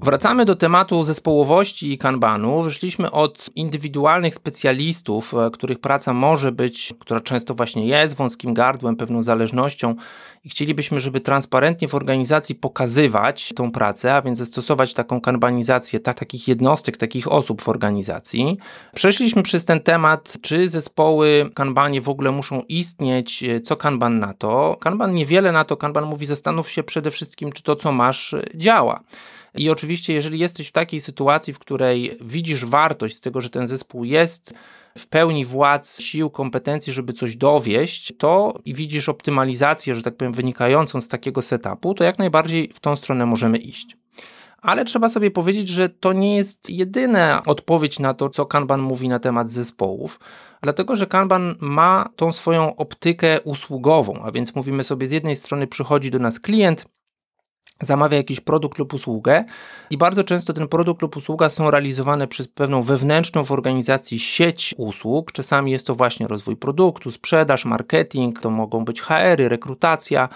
Wracamy 0.06 0.44
do 0.44 0.56
tematu 0.56 1.04
zespołowości 1.04 1.92
i 1.92 1.98
kanbanu. 1.98 2.62
Wyszliśmy 2.62 3.10
od 3.10 3.50
indywidualnych 3.54 4.34
specjalistów, 4.34 5.34
e, 5.34 5.50
których 5.50 5.80
praca 5.80 6.12
może 6.12 6.52
być, 6.52 6.94
która 6.98 7.20
często 7.20 7.54
właśnie 7.54 7.86
jest 7.86 8.16
wąskim 8.16 8.54
gardłem, 8.54 8.96
pewną 8.96 9.22
zależnością 9.22 9.94
i 10.44 10.48
chcielibyśmy, 10.48 11.00
żeby 11.00 11.20
transparentnie 11.20 11.88
w 11.88 11.94
organizacji 11.94 12.54
pokazywać 12.54 13.52
tą 13.56 13.72
pracę, 13.72 14.14
a 14.14 14.22
więc 14.22 14.38
zastosować 14.38 14.94
taką 14.94 15.20
kanbanizację 15.20 16.00
tak, 16.00 16.18
takich 16.18 16.48
jednostek, 16.48 16.96
takich 16.96 17.32
osób 17.32 17.62
w 17.62 17.68
organizacji. 17.68 18.56
Przeszliśmy 18.94 19.42
przez 19.42 19.64
ten 19.64 19.80
temat, 19.80 20.36
czy 20.42 20.68
zespoły 20.68 21.50
kanbanie 21.54 22.00
w 22.00 22.08
ogóle 22.08 22.30
muszą 22.32 22.62
istnieć, 22.68 23.42
e, 23.42 23.60
co 23.60 23.76
kanban 23.76 24.18
na 24.18 24.34
to. 24.34 24.76
Kanban 24.80 25.14
niewiele 25.14 25.52
na 25.52 25.64
to, 25.64 25.76
kanban 25.76 26.04
mówi 26.04 26.26
zastanów 26.26 26.70
się 26.70 26.82
przede 26.82 27.10
wszystkim, 27.10 27.52
czy 27.52 27.62
to 27.62 27.76
co 27.76 27.92
masz 27.92 28.34
e, 28.34 28.44
działa. 28.54 29.00
I 29.56 29.70
oczywiście, 29.70 30.14
jeżeli 30.14 30.38
jesteś 30.38 30.68
w 30.68 30.72
takiej 30.72 31.00
sytuacji, 31.00 31.52
w 31.52 31.58
której 31.58 32.18
widzisz 32.20 32.64
wartość 32.64 33.16
z 33.16 33.20
tego, 33.20 33.40
że 33.40 33.50
ten 33.50 33.66
zespół 33.66 34.04
jest 34.04 34.54
w 34.98 35.06
pełni 35.06 35.44
władz, 35.44 36.00
sił, 36.00 36.30
kompetencji, 36.30 36.92
żeby 36.92 37.12
coś 37.12 37.36
dowieść, 37.36 38.12
to 38.18 38.58
i 38.64 38.74
widzisz 38.74 39.08
optymalizację, 39.08 39.94
że 39.94 40.02
tak 40.02 40.16
powiem, 40.16 40.32
wynikającą 40.32 41.00
z 41.00 41.08
takiego 41.08 41.42
setupu, 41.42 41.94
to 41.94 42.04
jak 42.04 42.18
najbardziej 42.18 42.70
w 42.74 42.80
tą 42.80 42.96
stronę 42.96 43.26
możemy 43.26 43.58
iść. 43.58 43.96
Ale 44.62 44.84
trzeba 44.84 45.08
sobie 45.08 45.30
powiedzieć, 45.30 45.68
że 45.68 45.88
to 45.88 46.12
nie 46.12 46.36
jest 46.36 46.70
jedyna 46.70 47.42
odpowiedź 47.46 47.98
na 47.98 48.14
to, 48.14 48.28
co 48.30 48.46
Kanban 48.46 48.80
mówi 48.80 49.08
na 49.08 49.18
temat 49.18 49.50
zespołów, 49.50 50.20
dlatego 50.62 50.96
że 50.96 51.06
Kanban 51.06 51.56
ma 51.60 52.08
tą 52.16 52.32
swoją 52.32 52.76
optykę 52.76 53.40
usługową, 53.40 54.22
a 54.22 54.32
więc 54.32 54.54
mówimy 54.54 54.84
sobie, 54.84 55.06
z 55.06 55.10
jednej 55.10 55.36
strony 55.36 55.66
przychodzi 55.66 56.10
do 56.10 56.18
nas 56.18 56.40
klient, 56.40 56.86
zamawia 57.80 58.16
jakiś 58.16 58.40
produkt 58.40 58.78
lub 58.78 58.94
usługę 58.94 59.44
i 59.90 59.98
bardzo 59.98 60.24
często 60.24 60.52
ten 60.52 60.68
produkt 60.68 61.02
lub 61.02 61.16
usługa 61.16 61.48
są 61.48 61.70
realizowane 61.70 62.28
przez 62.28 62.48
pewną 62.48 62.82
wewnętrzną 62.82 63.44
w 63.44 63.52
organizacji 63.52 64.18
sieć 64.18 64.74
usług. 64.78 65.32
Czasami 65.32 65.72
jest 65.72 65.86
to 65.86 65.94
właśnie 65.94 66.26
rozwój 66.26 66.56
produktu, 66.56 67.10
sprzedaż, 67.10 67.64
marketing, 67.64 68.40
to 68.40 68.50
mogą 68.50 68.84
być 68.84 69.00
HR-y, 69.00 69.48
rekrutacja, 69.48 70.28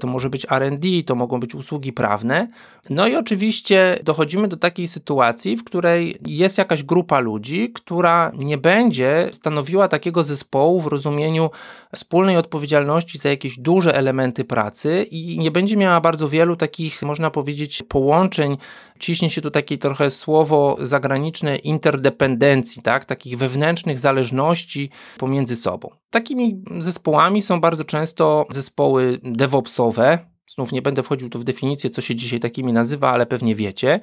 to 0.00 0.06
może 0.06 0.30
być 0.30 0.46
R&D, 0.50 0.88
to 1.06 1.14
mogą 1.14 1.40
być 1.40 1.54
usługi 1.54 1.92
prawne. 1.92 2.48
No 2.90 3.08
i 3.08 3.16
oczywiście 3.16 3.98
dochodzimy 4.04 4.48
do 4.48 4.56
takiej 4.56 4.88
sytuacji, 4.88 5.56
w 5.56 5.64
której 5.64 6.18
jest 6.26 6.58
jakaś 6.58 6.82
grupa 6.82 7.20
ludzi, 7.20 7.72
która 7.74 8.32
nie 8.34 8.58
będzie 8.58 9.28
stanowiła 9.32 9.88
takiego 9.88 10.22
zespołu 10.22 10.80
w 10.80 10.86
rozumieniu 10.86 11.50
wspólnej 11.94 12.36
odpowiedzialności 12.36 13.18
za 13.18 13.28
jakieś 13.28 13.58
duże 13.58 13.94
elementy 13.94 14.44
pracy 14.44 15.06
i 15.10 15.38
nie 15.38 15.50
będzie 15.50 15.76
miała 15.76 16.00
bardzo 16.00 16.28
wielu 16.28 16.56
takich, 16.56 16.85
można 17.02 17.30
powiedzieć, 17.30 17.82
połączeń. 17.82 18.56
Ciśnie 18.98 19.30
się 19.30 19.40
tu 19.40 19.50
takie 19.50 19.78
trochę 19.78 20.10
słowo 20.10 20.76
zagraniczne 20.80 21.56
interdependencji, 21.56 22.82
tak? 22.82 23.04
takich 23.04 23.38
wewnętrznych 23.38 23.98
zależności 23.98 24.90
pomiędzy 25.18 25.56
sobą. 25.56 25.90
Takimi 26.10 26.62
zespołami 26.78 27.42
są 27.42 27.60
bardzo 27.60 27.84
często 27.84 28.46
zespoły 28.50 29.20
DevOpsowe, 29.22 30.18
Znów 30.48 30.72
nie 30.72 30.82
będę 30.82 31.02
wchodził 31.02 31.28
tu 31.28 31.38
w 31.38 31.44
definicję, 31.44 31.90
co 31.90 32.00
się 32.00 32.14
dzisiaj 32.14 32.40
takimi 32.40 32.72
nazywa, 32.72 33.10
ale 33.10 33.26
pewnie 33.26 33.54
wiecie. 33.54 34.00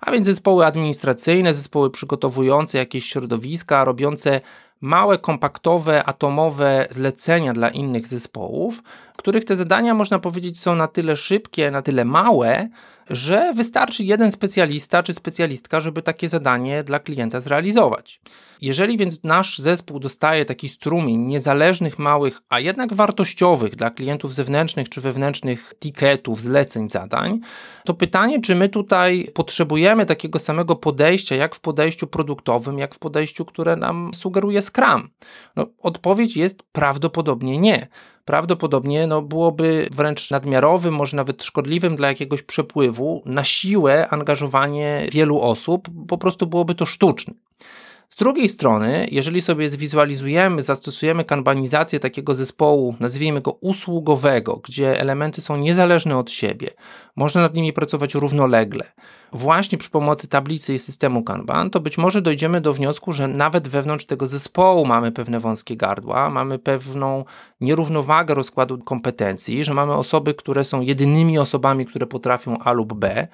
A 0.00 0.12
więc 0.12 0.26
zespoły 0.26 0.66
administracyjne, 0.66 1.54
zespoły 1.54 1.90
przygotowujące 1.90 2.78
jakieś 2.78 3.06
środowiska, 3.06 3.84
robiące 3.84 4.40
małe, 4.80 5.18
kompaktowe, 5.18 6.04
atomowe 6.04 6.86
zlecenia 6.90 7.52
dla 7.52 7.68
innych 7.68 8.06
zespołów, 8.06 8.82
których 9.16 9.44
te 9.44 9.56
zadania, 9.56 9.94
można 9.94 10.18
powiedzieć, 10.18 10.60
są 10.60 10.74
na 10.74 10.88
tyle 10.88 11.16
szybkie, 11.16 11.70
na 11.70 11.82
tyle 11.82 12.04
małe, 12.04 12.68
że 13.10 13.52
wystarczy 13.54 14.04
jeden 14.04 14.32
specjalista 14.32 15.02
czy 15.02 15.14
specjalistka, 15.14 15.80
żeby 15.80 16.02
takie 16.02 16.28
zadanie 16.28 16.84
dla 16.84 16.98
klienta 16.98 17.40
zrealizować. 17.40 18.20
Jeżeli 18.60 18.98
więc 18.98 19.24
nasz 19.24 19.58
zespół 19.58 19.98
dostaje 19.98 20.44
taki 20.44 20.68
strumień 20.68 21.20
niezależnych, 21.20 21.98
małych, 21.98 22.40
a 22.48 22.60
jednak 22.60 22.94
wartościowych 22.94 23.76
dla 23.76 23.90
klientów 23.90 24.34
zewnętrznych 24.34 24.88
czy 24.88 25.00
wewnętrznych 25.00 25.74
tiketów, 25.80 26.40
zleceń, 26.40 26.88
zadań, 26.88 27.40
to 27.84 27.94
pytanie, 27.94 28.40
czy 28.40 28.54
my 28.54 28.68
tutaj 28.68 29.30
potrzebujemy 29.34 30.06
takiego 30.06 30.38
samego 30.38 30.76
podejścia, 30.76 31.36
jak 31.36 31.54
w 31.54 31.60
podejściu 31.60 32.06
produktowym, 32.06 32.78
jak 32.78 32.94
w 32.94 32.98
podejściu, 32.98 33.44
które 33.44 33.76
nam 33.76 34.10
sugeruje 34.14 34.62
Scrum? 34.62 35.08
No, 35.56 35.66
odpowiedź 35.82 36.36
jest 36.36 36.62
prawdopodobnie 36.72 37.58
nie 37.58 37.88
prawdopodobnie 38.26 39.06
no, 39.06 39.22
byłoby 39.22 39.88
wręcz 39.96 40.30
nadmiarowym, 40.30 40.94
może 40.94 41.16
nawet 41.16 41.44
szkodliwym 41.44 41.96
dla 41.96 42.08
jakiegoś 42.08 42.42
przepływu 42.42 43.22
na 43.26 43.44
siłę 43.44 44.08
angażowanie 44.08 45.06
wielu 45.12 45.40
osób, 45.40 45.88
po 46.08 46.18
prostu 46.18 46.46
byłoby 46.46 46.74
to 46.74 46.86
sztuczne. 46.86 47.34
Z 48.08 48.16
drugiej 48.16 48.48
strony, 48.48 49.08
jeżeli 49.10 49.42
sobie 49.42 49.68
zwizualizujemy, 49.68 50.62
zastosujemy 50.62 51.24
kanbanizację 51.24 52.00
takiego 52.00 52.34
zespołu, 52.34 52.94
nazwijmy 53.00 53.40
go 53.40 53.52
usługowego, 53.52 54.60
gdzie 54.64 55.00
elementy 55.00 55.42
są 55.42 55.56
niezależne 55.56 56.18
od 56.18 56.30
siebie, 56.30 56.70
można 57.16 57.40
nad 57.40 57.54
nimi 57.54 57.72
pracować 57.72 58.14
równolegle, 58.14 58.84
właśnie 59.36 59.78
przy 59.78 59.90
pomocy 59.90 60.28
tablicy 60.28 60.74
i 60.74 60.78
systemu 60.78 61.22
Kanban, 61.22 61.70
to 61.70 61.80
być 61.80 61.98
może 61.98 62.22
dojdziemy 62.22 62.60
do 62.60 62.72
wniosku, 62.72 63.12
że 63.12 63.28
nawet 63.28 63.68
wewnątrz 63.68 64.06
tego 64.06 64.26
zespołu 64.26 64.86
mamy 64.86 65.12
pewne 65.12 65.40
wąskie 65.40 65.76
gardła, 65.76 66.30
mamy 66.30 66.58
pewną 66.58 67.24
nierównowagę 67.60 68.34
rozkładu 68.34 68.78
kompetencji, 68.78 69.64
że 69.64 69.74
mamy 69.74 69.94
osoby, 69.94 70.34
które 70.34 70.64
są 70.64 70.80
jedynymi 70.80 71.38
osobami, 71.38 71.86
które 71.86 72.06
potrafią 72.06 72.58
A 72.58 72.72
lub 72.72 72.94
B. 72.94 73.28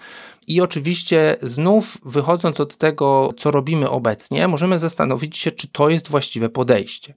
I 0.47 0.61
oczywiście, 0.61 1.37
znów 1.42 1.99
wychodząc 2.04 2.61
od 2.61 2.76
tego, 2.76 3.30
co 3.37 3.50
robimy 3.50 3.90
obecnie, 3.90 4.49
możemy 4.49 4.78
zastanowić 4.78 5.37
się, 5.37 5.50
czy 5.50 5.68
to 5.68 5.88
jest 5.88 6.09
właściwe 6.09 6.49
podejście. 6.49 7.14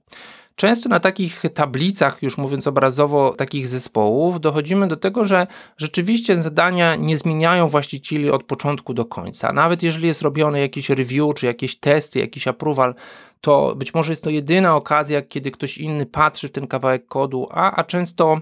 Często 0.56 0.88
na 0.88 1.00
takich 1.00 1.42
tablicach, 1.54 2.22
już 2.22 2.38
mówiąc 2.38 2.66
obrazowo, 2.66 3.34
takich 3.34 3.68
zespołów, 3.68 4.40
dochodzimy 4.40 4.88
do 4.88 4.96
tego, 4.96 5.24
że 5.24 5.46
rzeczywiście 5.76 6.42
zadania 6.42 6.96
nie 6.96 7.18
zmieniają 7.18 7.68
właścicieli 7.68 8.30
od 8.30 8.44
początku 8.44 8.94
do 8.94 9.04
końca. 9.04 9.52
Nawet 9.52 9.82
jeżeli 9.82 10.06
jest 10.06 10.22
robione 10.22 10.60
jakieś 10.60 10.90
review, 10.90 11.34
czy 11.34 11.46
jakieś 11.46 11.76
testy, 11.76 12.18
jakiś 12.18 12.48
approval, 12.48 12.94
to 13.40 13.74
być 13.76 13.94
może 13.94 14.12
jest 14.12 14.24
to 14.24 14.30
jedyna 14.30 14.76
okazja, 14.76 15.22
kiedy 15.22 15.50
ktoś 15.50 15.78
inny 15.78 16.06
patrzy 16.06 16.48
w 16.48 16.52
ten 16.52 16.66
kawałek 16.66 17.06
kodu, 17.06 17.48
a, 17.50 17.76
a 17.76 17.84
często 17.84 18.40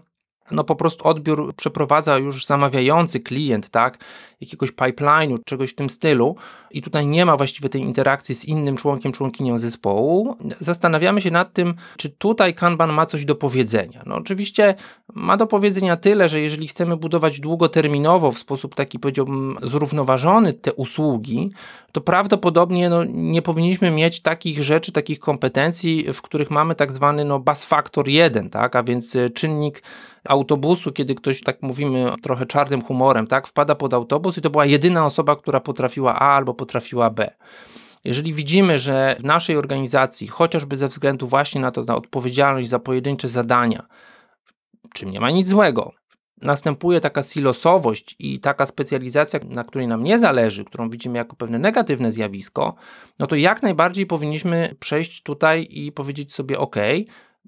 no 0.51 0.65
po 0.65 0.77
prostu 0.77 1.09
odbiór 1.09 1.55
przeprowadza 1.57 2.19
już 2.19 2.47
zamawiający 2.47 3.21
klient, 3.21 3.71
tak, 3.71 3.99
jakiegoś 4.41 4.73
pipeline'u, 4.73 5.37
czegoś 5.45 5.71
w 5.71 5.75
tym 5.75 5.91
stylu 5.91 6.37
i 6.71 6.83
tutaj 6.83 7.07
nie 7.07 7.27
ma 7.27 7.37
właściwie 7.37 7.69
tej 7.69 7.81
interakcji 7.81 8.35
z 8.35 8.45
innym 8.45 8.77
członkiem, 8.77 9.13
członkinią 9.13 9.59
zespołu. 9.59 10.37
Zastanawiamy 10.59 11.21
się 11.21 11.31
nad 11.31 11.53
tym, 11.53 11.75
czy 11.97 12.11
tutaj 12.11 12.55
Kanban 12.55 12.93
ma 12.93 13.07
coś 13.07 13.25
do 13.25 13.35
powiedzenia. 13.35 14.03
No 14.07 14.15
oczywiście 14.15 14.75
ma 15.15 15.37
do 15.37 15.47
powiedzenia 15.47 15.97
tyle, 15.97 16.29
że 16.29 16.41
jeżeli 16.41 16.69
chcemy 16.69 16.97
budować 16.97 17.41
długoterminowo 17.41 18.33
w 18.33 18.39
sposób 18.39 18.75
taki 18.75 18.99
powiedziałbym 18.99 19.57
zrównoważony 19.63 20.53
te 20.53 20.73
usługi, 20.73 21.51
to 21.93 22.01
prawdopodobnie 22.01 22.89
no, 22.89 23.05
nie 23.05 23.43
powinniśmy 23.43 23.91
mieć 23.91 24.21
takich 24.21 24.63
rzeczy, 24.63 24.93
takich 24.93 25.19
kompetencji, 25.19 26.13
w 26.13 26.23
których 26.23 26.51
mamy 26.51 26.75
tak 26.75 26.93
zwany 26.93 27.25
no, 27.25 27.39
bus 27.39 27.65
factor 27.65 28.09
1, 28.09 28.51
tak, 28.51 28.77
a 28.77 28.83
więc 28.83 29.17
czynnik 29.35 29.83
autobusu, 30.29 30.93
kiedy 30.93 31.15
ktoś, 31.15 31.41
tak 31.41 31.63
mówimy 31.63 32.13
trochę 32.23 32.47
czarnym 32.47 32.83
humorem, 32.83 33.27
tak, 33.27 33.47
wpada 33.47 33.75
pod 33.75 33.95
autobus 33.95 34.39
i 34.39 34.41
to 34.41 34.51
była 34.51 34.67
jedyna 34.67 35.07
osoba, 35.07 35.37
która 35.37 35.61
potrafiła 35.61 36.15
A 36.15 36.37
albo 36.37 36.55
potrafiła 36.55 37.11
B. 37.11 37.31
Jeżeli 38.05 38.35
widzimy, 38.35 38.79
że 38.79 39.17
w 39.21 39.25
naszej 39.25 39.57
organizacji, 39.57 40.27
chociażby 40.27 40.77
ze 40.77 40.89
względu 40.89 41.27
właśnie 41.27 41.61
na 41.61 41.71
to, 41.71 41.83
na 41.83 41.97
odpowiedzialność 41.97 42.69
za 42.69 42.79
pojedyncze 42.79 43.29
zadania, 43.29 43.87
czym 44.95 45.11
nie 45.11 45.21
ma 45.21 45.31
nic 45.31 45.49
złego, 45.49 45.93
następuje 46.43 47.01
taka 47.01 47.23
silosowość 47.23 48.17
i 48.19 48.41
taka 48.41 48.67
specjalizacja, 48.67 49.41
na 49.49 49.65
której 49.65 49.89
nam 49.89 50.05
nie 50.05 50.19
zależy, 50.19 50.65
którą 50.65 50.91
widzimy 50.91 51.19
jako 51.19 51.37
pewne 51.37 51.59
negatywne 51.59 52.13
zjawisko, 52.13 52.75
no 53.19 53.27
to 53.27 53.37
jak 53.37 53.63
najbardziej 53.63 54.07
powinniśmy 54.07 54.77
przejść 54.81 55.23
tutaj 55.23 55.67
i 55.71 55.93
powiedzieć 55.93 56.33
sobie: 56.33 56.59
OK, 56.59 56.77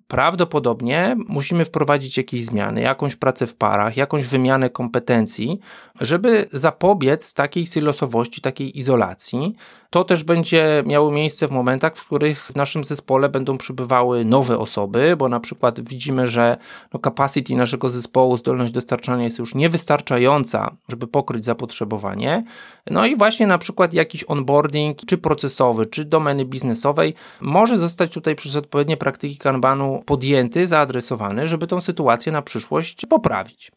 prawdopodobnie 0.08 1.16
musimy 1.28 1.64
wprowadzić 1.64 2.16
jakieś 2.16 2.44
zmiany, 2.44 2.80
jakąś 2.80 3.16
pracę 3.16 3.46
w 3.46 3.54
parach, 3.54 3.96
jakąś 3.96 4.26
wymianę 4.26 4.70
kompetencji, 4.70 5.58
żeby 6.00 6.48
zapobiec 6.52 7.34
takiej 7.34 7.66
silosowości, 7.66 8.40
takiej 8.40 8.78
izolacji. 8.78 9.54
To 9.96 10.04
też 10.04 10.24
będzie 10.24 10.82
miało 10.86 11.10
miejsce 11.10 11.48
w 11.48 11.50
momentach, 11.50 11.96
w 11.96 12.06
których 12.06 12.46
w 12.46 12.56
naszym 12.56 12.84
zespole 12.84 13.28
będą 13.28 13.58
przybywały 13.58 14.24
nowe 14.24 14.58
osoby, 14.58 15.16
bo 15.18 15.28
na 15.28 15.40
przykład 15.40 15.88
widzimy, 15.88 16.26
że 16.26 16.56
no 16.94 17.00
capacity 17.00 17.54
naszego 17.54 17.90
zespołu, 17.90 18.36
zdolność 18.36 18.72
dostarczania 18.72 19.24
jest 19.24 19.38
już 19.38 19.54
niewystarczająca, 19.54 20.76
żeby 20.88 21.06
pokryć 21.06 21.44
zapotrzebowanie. 21.44 22.44
No 22.90 23.06
i 23.06 23.16
właśnie 23.16 23.46
na 23.46 23.58
przykład 23.58 23.92
jakiś 23.92 24.24
onboarding, 24.28 24.98
czy 25.06 25.18
procesowy, 25.18 25.86
czy 25.86 26.04
domeny 26.04 26.44
biznesowej, 26.44 27.14
może 27.40 27.78
zostać 27.78 28.10
tutaj 28.10 28.34
przez 28.34 28.56
odpowiednie 28.56 28.96
praktyki 28.96 29.38
Kanbanu 29.38 30.02
podjęty, 30.06 30.66
zaadresowany, 30.66 31.46
żeby 31.46 31.66
tą 31.66 31.80
sytuację 31.80 32.32
na 32.32 32.42
przyszłość 32.42 33.06
poprawić. 33.06 33.70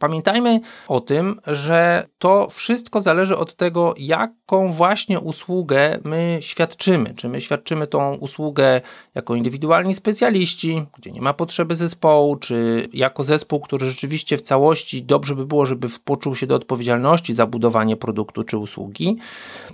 Pamiętajmy 0.00 0.60
o 0.88 1.00
tym, 1.00 1.40
że 1.46 2.06
to 2.18 2.48
wszystko 2.50 3.00
zależy 3.00 3.36
od 3.36 3.56
tego, 3.56 3.94
jaką 3.98 4.72
właśnie 4.72 5.20
usługę 5.20 5.98
my 6.04 6.38
świadczymy. 6.40 7.14
Czy 7.14 7.28
my 7.28 7.40
świadczymy 7.40 7.86
tą 7.86 8.14
usługę 8.14 8.80
jako 9.14 9.34
indywidualni 9.34 9.94
specjaliści, 9.94 10.86
gdzie 10.98 11.10
nie 11.10 11.20
ma 11.20 11.34
potrzeby 11.34 11.74
zespołu, 11.74 12.36
czy 12.36 12.88
jako 12.92 13.24
zespół, 13.24 13.60
który 13.60 13.86
rzeczywiście 13.86 14.36
w 14.36 14.42
całości 14.42 15.02
dobrze 15.02 15.34
by 15.34 15.46
było, 15.46 15.66
żeby 15.66 15.88
poczuł 16.04 16.34
się 16.34 16.46
do 16.46 16.54
odpowiedzialności 16.54 17.34
za 17.34 17.46
budowanie 17.46 17.96
produktu 17.96 18.44
czy 18.44 18.58
usługi, 18.58 19.16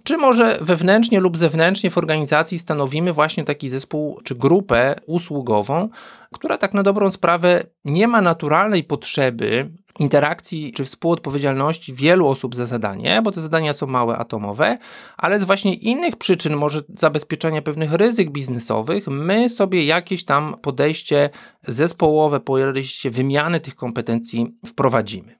czy 0.04 0.16
może 0.16 0.58
wewnętrznie 0.60 1.20
lub 1.20 1.38
zewnętrznie 1.38 1.90
w 1.90 1.98
organizacji 1.98 2.58
stanowimy 2.58 3.12
właśnie 3.12 3.44
taki 3.44 3.68
zespół 3.68 4.20
czy 4.24 4.34
grupę 4.34 4.94
usługową, 5.06 5.88
która 6.32 6.58
tak 6.58 6.74
na 6.74 6.82
dobrą 6.82 7.10
sprawę 7.10 7.62
nie 7.84 8.08
ma 8.08 8.20
naturalnej 8.20 8.84
potrzeby 8.84 9.70
interakcji 9.98 10.72
czy 10.72 10.84
współodpowiedzialności 10.84 11.94
wielu 11.94 12.28
osób 12.28 12.54
za 12.54 12.66
zadanie, 12.66 13.22
bo 13.22 13.30
te 13.32 13.40
zadania 13.40 13.74
są 13.74 13.86
małe, 13.86 14.16
atomowe, 14.16 14.78
ale 15.16 15.40
z 15.40 15.44
właśnie 15.44 15.74
innych 15.74 16.16
przyczyn, 16.16 16.56
może 16.56 16.82
zabezpieczenia 16.88 17.62
pewnych 17.62 17.92
ryzyk 17.92 18.30
biznesowych, 18.30 19.06
my 19.08 19.48
sobie 19.48 19.84
jakieś 19.84 20.24
tam 20.24 20.56
podejście 20.62 21.30
zespołowe, 21.68 22.40
podejście 22.40 23.10
wymiany 23.10 23.60
tych 23.60 23.74
kompetencji 23.74 24.54
wprowadzimy. 24.66 25.38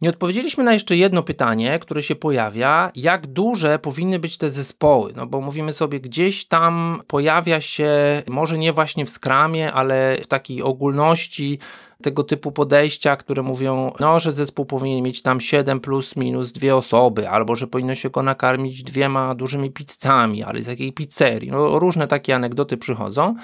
Nie 0.00 0.10
odpowiedzieliśmy 0.10 0.64
na 0.64 0.72
jeszcze 0.72 0.96
jedno 0.96 1.22
pytanie, 1.22 1.78
które 1.78 2.02
się 2.02 2.14
pojawia: 2.14 2.90
jak 2.94 3.26
duże 3.26 3.78
powinny 3.78 4.18
być 4.18 4.38
te 4.38 4.50
zespoły? 4.50 5.12
No 5.16 5.26
bo 5.26 5.40
mówimy 5.40 5.72
sobie, 5.72 6.00
gdzieś 6.00 6.44
tam 6.44 7.02
pojawia 7.06 7.60
się, 7.60 8.22
może 8.28 8.58
nie 8.58 8.72
właśnie 8.72 9.06
w 9.06 9.10
skramie, 9.10 9.72
ale 9.72 10.16
w 10.22 10.26
takiej 10.26 10.62
ogólności 10.62 11.58
tego 12.02 12.24
typu 12.24 12.52
podejścia, 12.52 13.16
które 13.16 13.42
mówią, 13.42 13.92
no, 14.00 14.20
że 14.20 14.32
zespół 14.32 14.64
powinien 14.66 15.04
mieć 15.04 15.22
tam 15.22 15.40
7 15.40 15.80
plus 15.80 16.16
minus 16.16 16.52
dwie 16.52 16.76
osoby, 16.76 17.28
albo 17.28 17.56
że 17.56 17.66
powinno 17.66 17.94
się 17.94 18.10
go 18.10 18.22
nakarmić 18.22 18.82
dwiema 18.82 19.34
dużymi 19.34 19.70
pizzami, 19.70 20.42
ale 20.42 20.62
z 20.62 20.66
jakiej 20.66 20.92
pizzerii. 20.92 21.50
No, 21.50 21.78
różne 21.78 22.08
takie 22.08 22.34
anegdoty 22.34 22.76
przychodzą. 22.76 23.34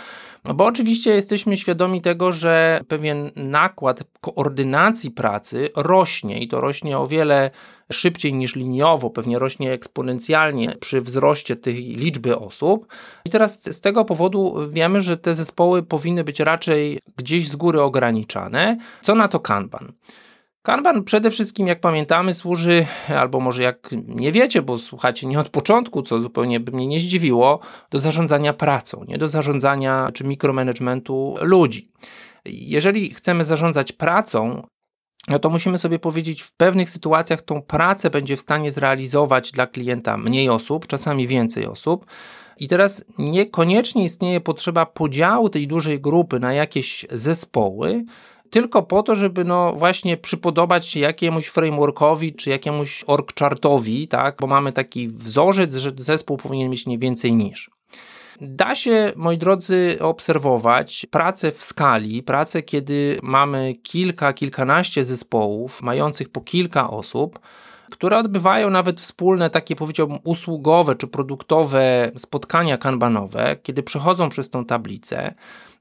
No 0.45 0.55
bo 0.55 0.65
oczywiście 0.65 1.11
jesteśmy 1.11 1.57
świadomi 1.57 2.01
tego, 2.01 2.33
że 2.33 2.81
pewien 2.89 3.31
nakład 3.37 4.03
koordynacji 4.21 5.11
pracy 5.11 5.69
rośnie 5.77 6.41
i 6.41 6.49
to 6.49 6.61
rośnie 6.61 6.99
o 6.99 7.07
wiele 7.07 7.51
szybciej 7.93 8.35
niż 8.35 8.57
liniowo, 8.57 9.11
pewnie 9.11 9.39
rośnie 9.39 9.73
eksponencjalnie 9.73 10.77
przy 10.81 11.01
wzroście 11.01 11.57
tej 11.57 11.75
liczby 11.75 12.39
osób. 12.39 12.87
I 13.25 13.31
teraz 13.31 13.63
z 13.63 13.81
tego 13.81 14.05
powodu 14.05 14.57
wiemy, 14.71 15.01
że 15.01 15.17
te 15.17 15.35
zespoły 15.35 15.83
powinny 15.83 16.25
być 16.25 16.41
raczej 16.41 17.01
gdzieś 17.17 17.49
z 17.49 17.57
góry 17.57 17.83
ograniczane. 17.83 18.79
Co 19.03 19.15
na 19.15 19.29
to 19.29 19.41
Kanban? 19.41 19.93
Kanban 20.63 21.05
przede 21.05 21.31
wszystkim, 21.31 21.67
jak 21.67 21.81
pamiętamy, 21.81 22.35
służy, 22.35 22.87
albo 23.09 23.41
może 23.41 23.63
jak 23.63 23.89
nie 24.07 24.33
wiecie, 24.33 24.63
bo 24.63 24.79
słuchacie 24.79 25.27
nie 25.27 25.41
od 25.41 25.49
początku, 25.49 26.03
co 26.03 26.23
zupełnie 26.23 26.61
by 26.61 26.73
mnie 26.73 26.87
nie 26.87 27.01
zdziwiło, 27.01 27.61
do 27.91 27.99
zarządzania 27.99 28.53
pracą, 28.53 29.05
nie 29.09 29.19
do 29.19 29.29
zarządzania 29.29 30.07
czy 30.15 30.25
mikromanagementu 30.25 31.35
ludzi. 31.41 31.93
Jeżeli 32.45 33.15
chcemy 33.15 33.45
zarządzać 33.45 33.93
pracą, 33.93 34.67
no 35.29 35.39
to 35.39 35.51
musimy 35.51 35.79
sobie 35.79 35.99
powiedzieć, 35.99 36.43
w 36.43 36.53
pewnych 36.53 36.91
sytuacjach 36.91 37.43
tą 37.43 37.63
pracę 37.63 38.11
będzie 38.11 38.37
w 38.37 38.41
stanie 38.41 38.71
zrealizować 38.71 39.53
dla 39.53 39.67
klienta 39.67 40.17
mniej 40.17 40.49
osób, 40.49 40.87
czasami 40.87 41.27
więcej 41.27 41.67
osób. 41.67 42.07
I 42.57 42.69
teraz 42.69 43.05
niekoniecznie 43.19 44.05
istnieje 44.05 44.41
potrzeba 44.41 44.87
podziału 44.87 45.49
tej 45.49 45.69
dużej 45.69 46.01
grupy 46.01 46.41
na 46.41 46.53
jakieś 46.53 47.07
zespoły, 47.11 48.05
tylko 48.51 48.83
po 48.83 49.03
to, 49.03 49.15
żeby 49.15 49.45
no 49.45 49.73
właśnie 49.73 50.17
przypodobać 50.17 50.87
się 50.87 51.01
jakiemuś 51.01 51.47
frameworkowi 51.47 52.35
czy 52.35 52.51
jakiemuś 52.51 53.05
org 53.07 53.39
chartowi, 53.39 54.09
tak? 54.09 54.37
Bo 54.41 54.47
mamy 54.47 54.73
taki 54.73 55.09
wzorzec, 55.09 55.75
że 55.75 55.93
zespół 55.97 56.37
powinien 56.37 56.71
mieć 56.71 56.87
nie 56.87 56.99
więcej 56.99 57.33
niż. 57.33 57.71
Da 58.41 58.75
się, 58.75 59.13
moi 59.17 59.39
drodzy, 59.39 59.99
obserwować 60.01 61.07
pracę 61.11 61.51
w 61.51 61.63
skali, 61.63 62.23
pracę, 62.23 62.63
kiedy 62.63 63.19
mamy 63.23 63.75
kilka, 63.75 64.33
kilkanaście 64.33 65.05
zespołów 65.05 65.83
mających 65.83 66.29
po 66.29 66.41
kilka 66.41 66.91
osób, 66.91 67.39
które 67.91 68.19
odbywają 68.19 68.71
nawet 68.71 69.01
wspólne 69.01 69.51
takie 69.51 69.77
powiedziałbym 69.77 70.19
usługowe 70.25 70.95
czy 70.95 71.07
produktowe 71.07 72.11
spotkania 72.17 72.79
kanbanowe, 72.79 73.57
kiedy 73.63 73.83
przechodzą 73.83 74.29
przez 74.29 74.51
tą 74.51 74.65
tablicę. 74.65 75.35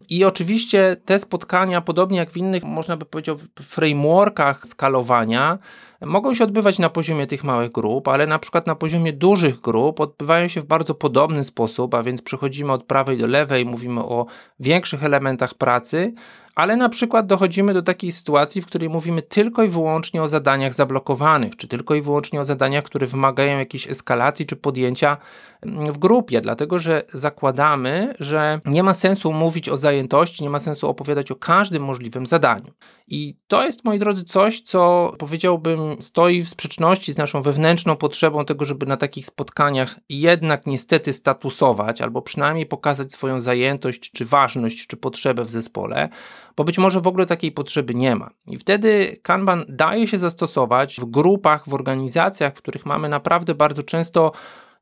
I 0.10 0.26
oczywiście 0.26 0.98
te 1.06 1.20
spotkania, 1.20 1.82
podobnie 1.82 2.18
jak 2.18 2.32
w 2.32 2.38
innych, 2.38 2.64
można 2.64 2.98
by 2.98 3.06
powiedzieć, 3.06 3.36
frameworkach 3.62 4.68
skalowania, 4.68 5.60
mogą 6.02 6.34
się 6.34 6.44
odbywać 6.44 6.80
na 6.80 6.90
poziomie 6.90 7.28
tych 7.28 7.44
małych 7.44 7.72
grup, 7.72 8.08
ale 8.08 8.28
na 8.28 8.40
przykład 8.40 8.68
na 8.68 8.76
poziomie 8.76 9.14
dużych 9.14 9.62
grup 9.62 10.00
odbywają 10.00 10.48
się 10.48 10.62
w 10.62 10.66
bardzo 10.66 10.96
podobny 10.96 11.44
sposób, 11.44 11.94
a 11.94 12.04
więc 12.04 12.22
przechodzimy 12.22 12.72
od 12.72 12.84
prawej 12.84 13.18
do 13.18 13.28
lewej, 13.28 13.66
mówimy 13.66 14.02
o 14.02 14.26
większych 14.60 15.04
elementach 15.04 15.54
pracy, 15.54 16.14
ale 16.56 16.78
na 16.78 16.90
przykład 16.90 17.28
dochodzimy 17.28 17.74
do 17.74 17.82
takiej 17.82 18.12
sytuacji, 18.12 18.62
w 18.62 18.66
której 18.66 18.90
mówimy 18.90 19.22
tylko 19.22 19.64
i 19.64 19.70
wyłącznie 19.70 20.24
o 20.24 20.28
zadaniach 20.28 20.74
zablokowanych, 20.74 21.56
czy 21.56 21.68
tylko 21.68 21.96
i 21.96 22.02
wyłącznie 22.02 22.42
o 22.42 22.46
zadaniach, 22.46 22.84
które 22.84 23.08
wymagają 23.08 23.60
jakiejś 23.60 23.88
eskalacji 23.88 24.46
czy 24.46 24.56
podjęcia 24.56 25.18
mm, 25.62 25.92
w 25.92 25.98
grupie, 25.98 26.42
dlatego 26.42 26.80
że 26.80 27.04
zakładamy, 27.14 28.14
że 28.20 28.60
nie 28.66 28.84
ma 28.84 28.94
sensu 28.94 29.34
mówić 29.34 29.70
o 29.70 29.78
zajętości, 29.78 30.44
nie 30.44 30.50
ma 30.50 30.60
sensu 30.60 30.90
opowiadać 30.90 31.32
o 31.32 31.36
każdym 31.36 31.84
możliwym 31.84 32.26
zadaniu. 32.26 32.74
I 33.08 33.36
to 33.48 33.64
jest, 33.64 33.86
moi 33.86 34.00
drodzy, 34.00 34.24
coś, 34.24 34.62
co 34.62 35.14
powiedziałbym 35.18 36.02
stoi 36.02 36.42
w 36.42 36.50
sprzeczności 36.50 37.14
z 37.14 37.18
naszą 37.18 37.42
wewnętrzną 37.42 37.96
potrzebą 37.96 38.46
tego, 38.46 38.66
żeby 38.66 38.86
na 38.86 38.98
takich 38.98 39.26
spotkaniach 39.26 40.00
jednak 40.10 40.66
niestety 40.66 41.14
statusować, 41.14 42.02
albo 42.02 42.22
przynajmniej 42.22 42.66
pokazać 42.66 43.14
swoją 43.14 43.40
zajętość, 43.40 44.12
czy 44.12 44.26
ważność, 44.26 44.88
czy 44.88 44.98
potrzebę 44.98 45.44
w 45.44 45.50
zespole, 45.50 46.10
bo 46.60 46.64
być 46.64 46.78
może 46.78 47.02
w 47.02 47.08
ogóle 47.08 47.26
takiej 47.26 47.52
potrzeby 47.52 47.96
nie 47.96 48.16
ma. 48.16 48.30
I 48.48 48.58
wtedy 48.58 49.20
Kanban 49.24 49.66
daje 49.70 50.08
się 50.08 50.20
zastosować 50.20 50.96
w 50.96 51.06
grupach, 51.06 51.70
w 51.70 51.74
organizacjach, 51.74 52.54
w 52.54 52.58
których 52.58 52.86
mamy 52.86 53.10
naprawdę 53.10 53.56
bardzo 53.56 53.84
często 53.84 54.32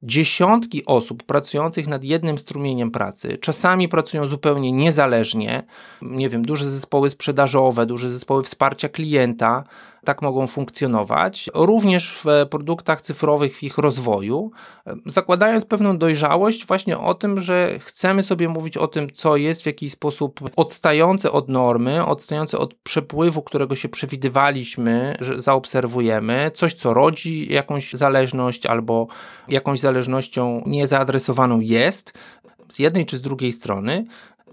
dziesiątki 0.04 0.86
osób 0.86 1.24
pracujących 1.24 1.88
nad 1.88 2.04
jednym 2.04 2.38
strumieniem 2.38 2.92
pracy. 2.92 3.38
Czasami 3.42 3.90
pracują 3.90 4.28
zupełnie 4.28 4.72
niezależnie. 4.72 5.64
Nie 6.02 6.30
wiem, 6.30 6.42
duże 6.42 6.66
zespoły 6.66 7.10
sprzedażowe, 7.10 7.86
duże 7.86 8.10
zespoły 8.10 8.44
wsparcia 8.44 8.90
klienta 8.90 9.64
tak 10.08 10.22
mogą 10.22 10.48
funkcjonować, 10.48 11.50
również 11.54 12.20
w 12.24 12.48
produktach 12.50 13.02
cyfrowych, 13.02 13.58
w 13.58 13.64
ich 13.64 13.78
rozwoju, 13.78 14.52
zakładając 15.06 15.66
pewną 15.66 15.98
dojrzałość 15.98 16.66
właśnie 16.66 16.98
o 16.98 17.14
tym, 17.14 17.40
że 17.40 17.80
chcemy 17.80 18.24
sobie 18.24 18.50
mówić 18.50 18.78
o 18.78 18.88
tym, 18.88 19.12
co 19.14 19.36
jest 19.36 19.64
w 19.64 19.66
jakiś 19.66 19.92
sposób 19.92 20.40
odstające 20.56 21.32
od 21.32 21.50
normy, 21.50 22.06
odstające 22.06 22.58
od 22.58 22.74
przepływu, 22.74 23.42
którego 23.42 23.76
się 23.76 23.90
przewidywaliśmy, 23.90 25.18
że 25.20 25.40
zaobserwujemy, 25.40 26.52
coś, 26.54 26.74
co 26.74 26.94
rodzi 26.94 27.54
jakąś 27.54 27.94
zależność 27.94 28.66
albo 28.66 29.08
jakąś 29.48 29.80
zależnością 29.80 30.64
niezaadresowaną 30.66 31.60
jest, 31.60 32.14
z 32.70 32.80
jednej 32.80 33.06
czy 33.06 33.18
z 33.18 33.22
drugiej 33.22 33.52
strony, 33.52 34.06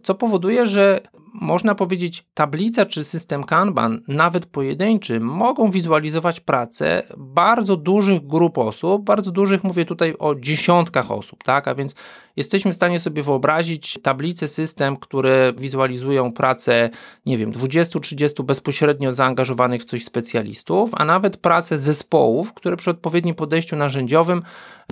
co 0.02 0.14
powoduje, 0.14 0.66
że 0.66 1.00
można 1.34 1.74
powiedzieć, 1.74 2.24
tablica 2.34 2.86
czy 2.86 3.04
system 3.04 3.44
Kanban, 3.44 4.02
nawet 4.08 4.46
pojedynczy, 4.46 5.20
mogą 5.20 5.70
wizualizować 5.70 6.40
pracę 6.40 7.02
bardzo 7.16 7.76
dużych 7.76 8.26
grup 8.26 8.58
osób, 8.58 9.04
bardzo 9.04 9.30
dużych, 9.30 9.64
mówię 9.64 9.84
tutaj 9.84 10.14
o 10.18 10.34
dziesiątkach 10.34 11.10
osób, 11.10 11.44
tak? 11.44 11.68
A 11.68 11.74
więc 11.74 11.94
jesteśmy 12.36 12.72
w 12.72 12.74
stanie 12.74 13.00
sobie 13.00 13.22
wyobrazić 13.22 13.98
tablicę, 14.02 14.48
system, 14.48 14.96
które 14.96 15.52
wizualizują 15.58 16.32
pracę, 16.32 16.90
nie 17.26 17.38
wiem, 17.38 17.52
20-30 17.52 18.44
bezpośrednio 18.44 19.14
zaangażowanych 19.14 19.82
w 19.82 19.84
coś 19.84 20.04
specjalistów, 20.04 20.90
a 20.92 21.04
nawet 21.04 21.36
pracę 21.36 21.78
zespołów, 21.78 22.52
które 22.52 22.76
przy 22.76 22.90
odpowiednim 22.90 23.34
podejściu 23.34 23.76
narzędziowym 23.76 24.42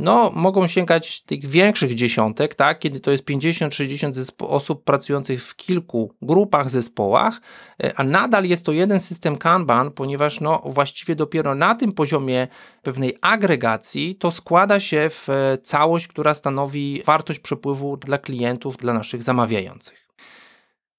no, 0.00 0.30
mogą 0.34 0.66
sięgać 0.66 1.22
tych 1.22 1.46
większych 1.46 1.94
dziesiątek, 1.94 2.54
tak? 2.54 2.78
Kiedy 2.78 3.00
to 3.00 3.10
jest 3.10 3.24
50-60 3.24 4.32
osób 4.38 4.84
pracujących 4.84 5.44
w 5.44 5.56
kilku 5.56 6.14
grupach, 6.22 6.31
zespołach, 6.66 7.40
e, 7.82 7.92
a 7.96 8.04
nadal 8.04 8.44
jest 8.44 8.66
to 8.66 8.72
jeden 8.72 9.00
system 9.00 9.36
Kanban, 9.36 9.90
ponieważ 9.90 10.40
no, 10.40 10.62
właściwie 10.66 11.14
dopiero 11.14 11.54
na 11.54 11.74
tym 11.74 11.92
poziomie 11.92 12.48
pewnej 12.82 13.18
agregacji 13.20 14.16
to 14.16 14.30
składa 14.30 14.80
się 14.80 15.10
w 15.10 15.28
e, 15.28 15.58
całość, 15.58 16.08
która 16.08 16.34
stanowi 16.34 17.02
wartość 17.06 17.38
przepływu 17.38 17.96
dla 17.96 18.18
klientów, 18.18 18.76
dla 18.76 18.92
naszych 18.92 19.22
zamawiających. 19.22 20.01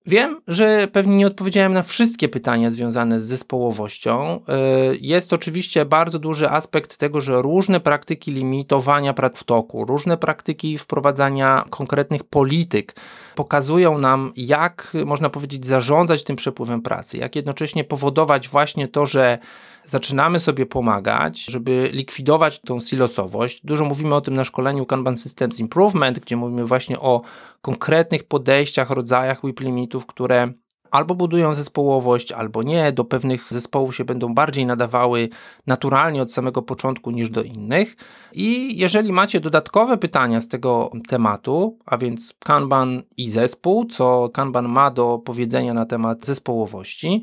Wiem, 0.05 0.41
że 0.47 0.87
pewnie 0.91 1.15
nie 1.15 1.27
odpowiedziałem 1.27 1.73
na 1.73 1.81
wszystkie 1.81 2.29
pytania 2.29 2.71
związane 2.71 3.19
z 3.19 3.23
zespołowością. 3.23 4.39
E, 4.47 4.59
jest 4.95 5.33
oczywiście 5.33 5.85
bardzo 5.85 6.19
duży 6.19 6.49
aspekt 6.49 6.97
tego, 6.97 7.21
że 7.21 7.41
różne 7.41 7.79
praktyki 7.79 8.31
limitowania 8.31 9.13
prac 9.13 9.39
w 9.39 9.43
toku, 9.43 9.85
różne 9.85 10.17
praktyki 10.17 10.77
wprowadzania 10.77 11.65
konkretnych 11.69 12.23
polityk 12.23 12.95
pokazują 13.35 13.97
nam, 13.97 14.33
jak 14.35 14.93
można 15.05 15.29
powiedzieć, 15.29 15.65
zarządzać 15.65 16.23
tym 16.23 16.35
przepływem 16.35 16.81
pracy, 16.81 17.17
jak 17.17 17.35
jednocześnie 17.35 17.83
powodować 17.83 18.49
właśnie 18.49 18.87
to, 18.87 19.05
że 19.05 19.39
zaczynamy 19.85 20.39
sobie 20.39 20.65
pomagać, 20.65 21.45
żeby 21.45 21.89
likwidować 21.93 22.59
tą 22.59 22.79
silosowość. 22.79 23.65
Dużo 23.65 23.85
mówimy 23.85 24.15
o 24.15 24.21
tym 24.21 24.33
na 24.33 24.43
szkoleniu 24.43 24.85
Kanban 24.85 25.17
Systems 25.17 25.59
Improvement, 25.59 26.19
gdzie 26.19 26.35
mówimy 26.35 26.65
właśnie 26.65 26.99
o 26.99 27.21
konkretnych 27.61 28.23
podejściach, 28.23 28.89
rodzajach 28.89 29.41
WIP 29.43 29.59
limitów, 29.59 30.05
które 30.05 30.53
albo 30.93 31.15
budują 31.15 31.55
zespołowość, 31.55 32.31
albo 32.31 32.63
nie. 32.63 32.91
Do 32.91 33.05
pewnych 33.05 33.47
zespołów 33.49 33.95
się 33.95 34.05
będą 34.05 34.33
bardziej 34.33 34.65
nadawały 34.65 35.29
naturalnie 35.67 36.21
od 36.21 36.31
samego 36.31 36.61
początku 36.61 37.11
niż 37.11 37.29
do 37.29 37.43
innych. 37.43 37.95
I 38.33 38.77
jeżeli 38.79 39.11
macie 39.13 39.39
dodatkowe 39.39 39.97
pytania 39.97 40.41
z 40.41 40.47
tego 40.47 40.91
tematu, 41.07 41.77
a 41.85 41.97
więc 41.97 42.33
Kanban 42.39 43.03
i 43.17 43.29
zespół, 43.29 43.85
co 43.85 44.29
Kanban 44.33 44.69
ma 44.69 44.91
do 44.91 45.19
powiedzenia 45.25 45.73
na 45.73 45.85
temat 45.85 46.25
zespołowości, 46.25 47.21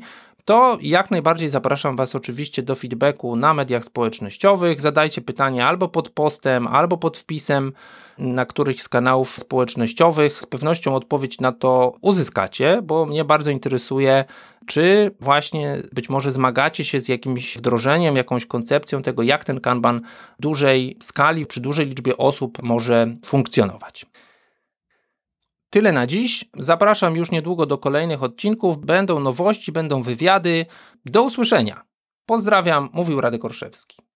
to 0.51 0.77
jak 0.81 1.11
najbardziej 1.11 1.49
zapraszam 1.49 1.95
Was 1.95 2.15
oczywiście 2.15 2.63
do 2.63 2.75
feedbacku 2.75 3.35
na 3.35 3.53
mediach 3.53 3.85
społecznościowych. 3.85 4.81
Zadajcie 4.81 5.21
pytanie 5.21 5.65
albo 5.65 5.87
pod 5.87 6.09
postem, 6.09 6.67
albo 6.67 6.97
pod 6.97 7.17
wpisem 7.17 7.73
na 8.17 8.45
którychś 8.45 8.81
z 8.81 8.89
kanałów 8.89 9.29
społecznościowych. 9.29 10.41
Z 10.41 10.45
pewnością 10.45 10.95
odpowiedź 10.95 11.39
na 11.39 11.51
to 11.51 11.95
uzyskacie, 12.01 12.81
bo 12.83 13.05
mnie 13.05 13.25
bardzo 13.25 13.51
interesuje, 13.51 14.25
czy 14.65 15.11
właśnie 15.19 15.77
być 15.93 16.09
może 16.09 16.31
zmagacie 16.31 16.85
się 16.85 17.01
z 17.01 17.07
jakimś 17.07 17.57
wdrożeniem, 17.57 18.15
jakąś 18.15 18.45
koncepcją 18.45 19.01
tego, 19.01 19.23
jak 19.23 19.43
ten 19.43 19.59
kanban 19.59 20.01
w 20.39 20.41
dużej 20.41 20.97
skali, 21.01 21.45
przy 21.45 21.61
dużej 21.61 21.85
liczbie 21.85 22.17
osób 22.17 22.63
może 22.63 23.07
funkcjonować. 23.25 24.05
Tyle 25.73 25.91
na 25.91 26.07
dziś. 26.07 26.45
Zapraszam 26.57 27.15
już 27.15 27.31
niedługo 27.31 27.65
do 27.65 27.77
kolejnych 27.77 28.23
odcinków. 28.23 28.77
Będą 28.77 29.19
nowości, 29.19 29.71
będą 29.71 30.01
wywiady. 30.01 30.65
Do 31.05 31.23
usłyszenia. 31.23 31.83
Pozdrawiam, 32.25 32.89
mówił 32.93 33.21
Radek 33.21 33.45
Orszewski. 33.45 34.10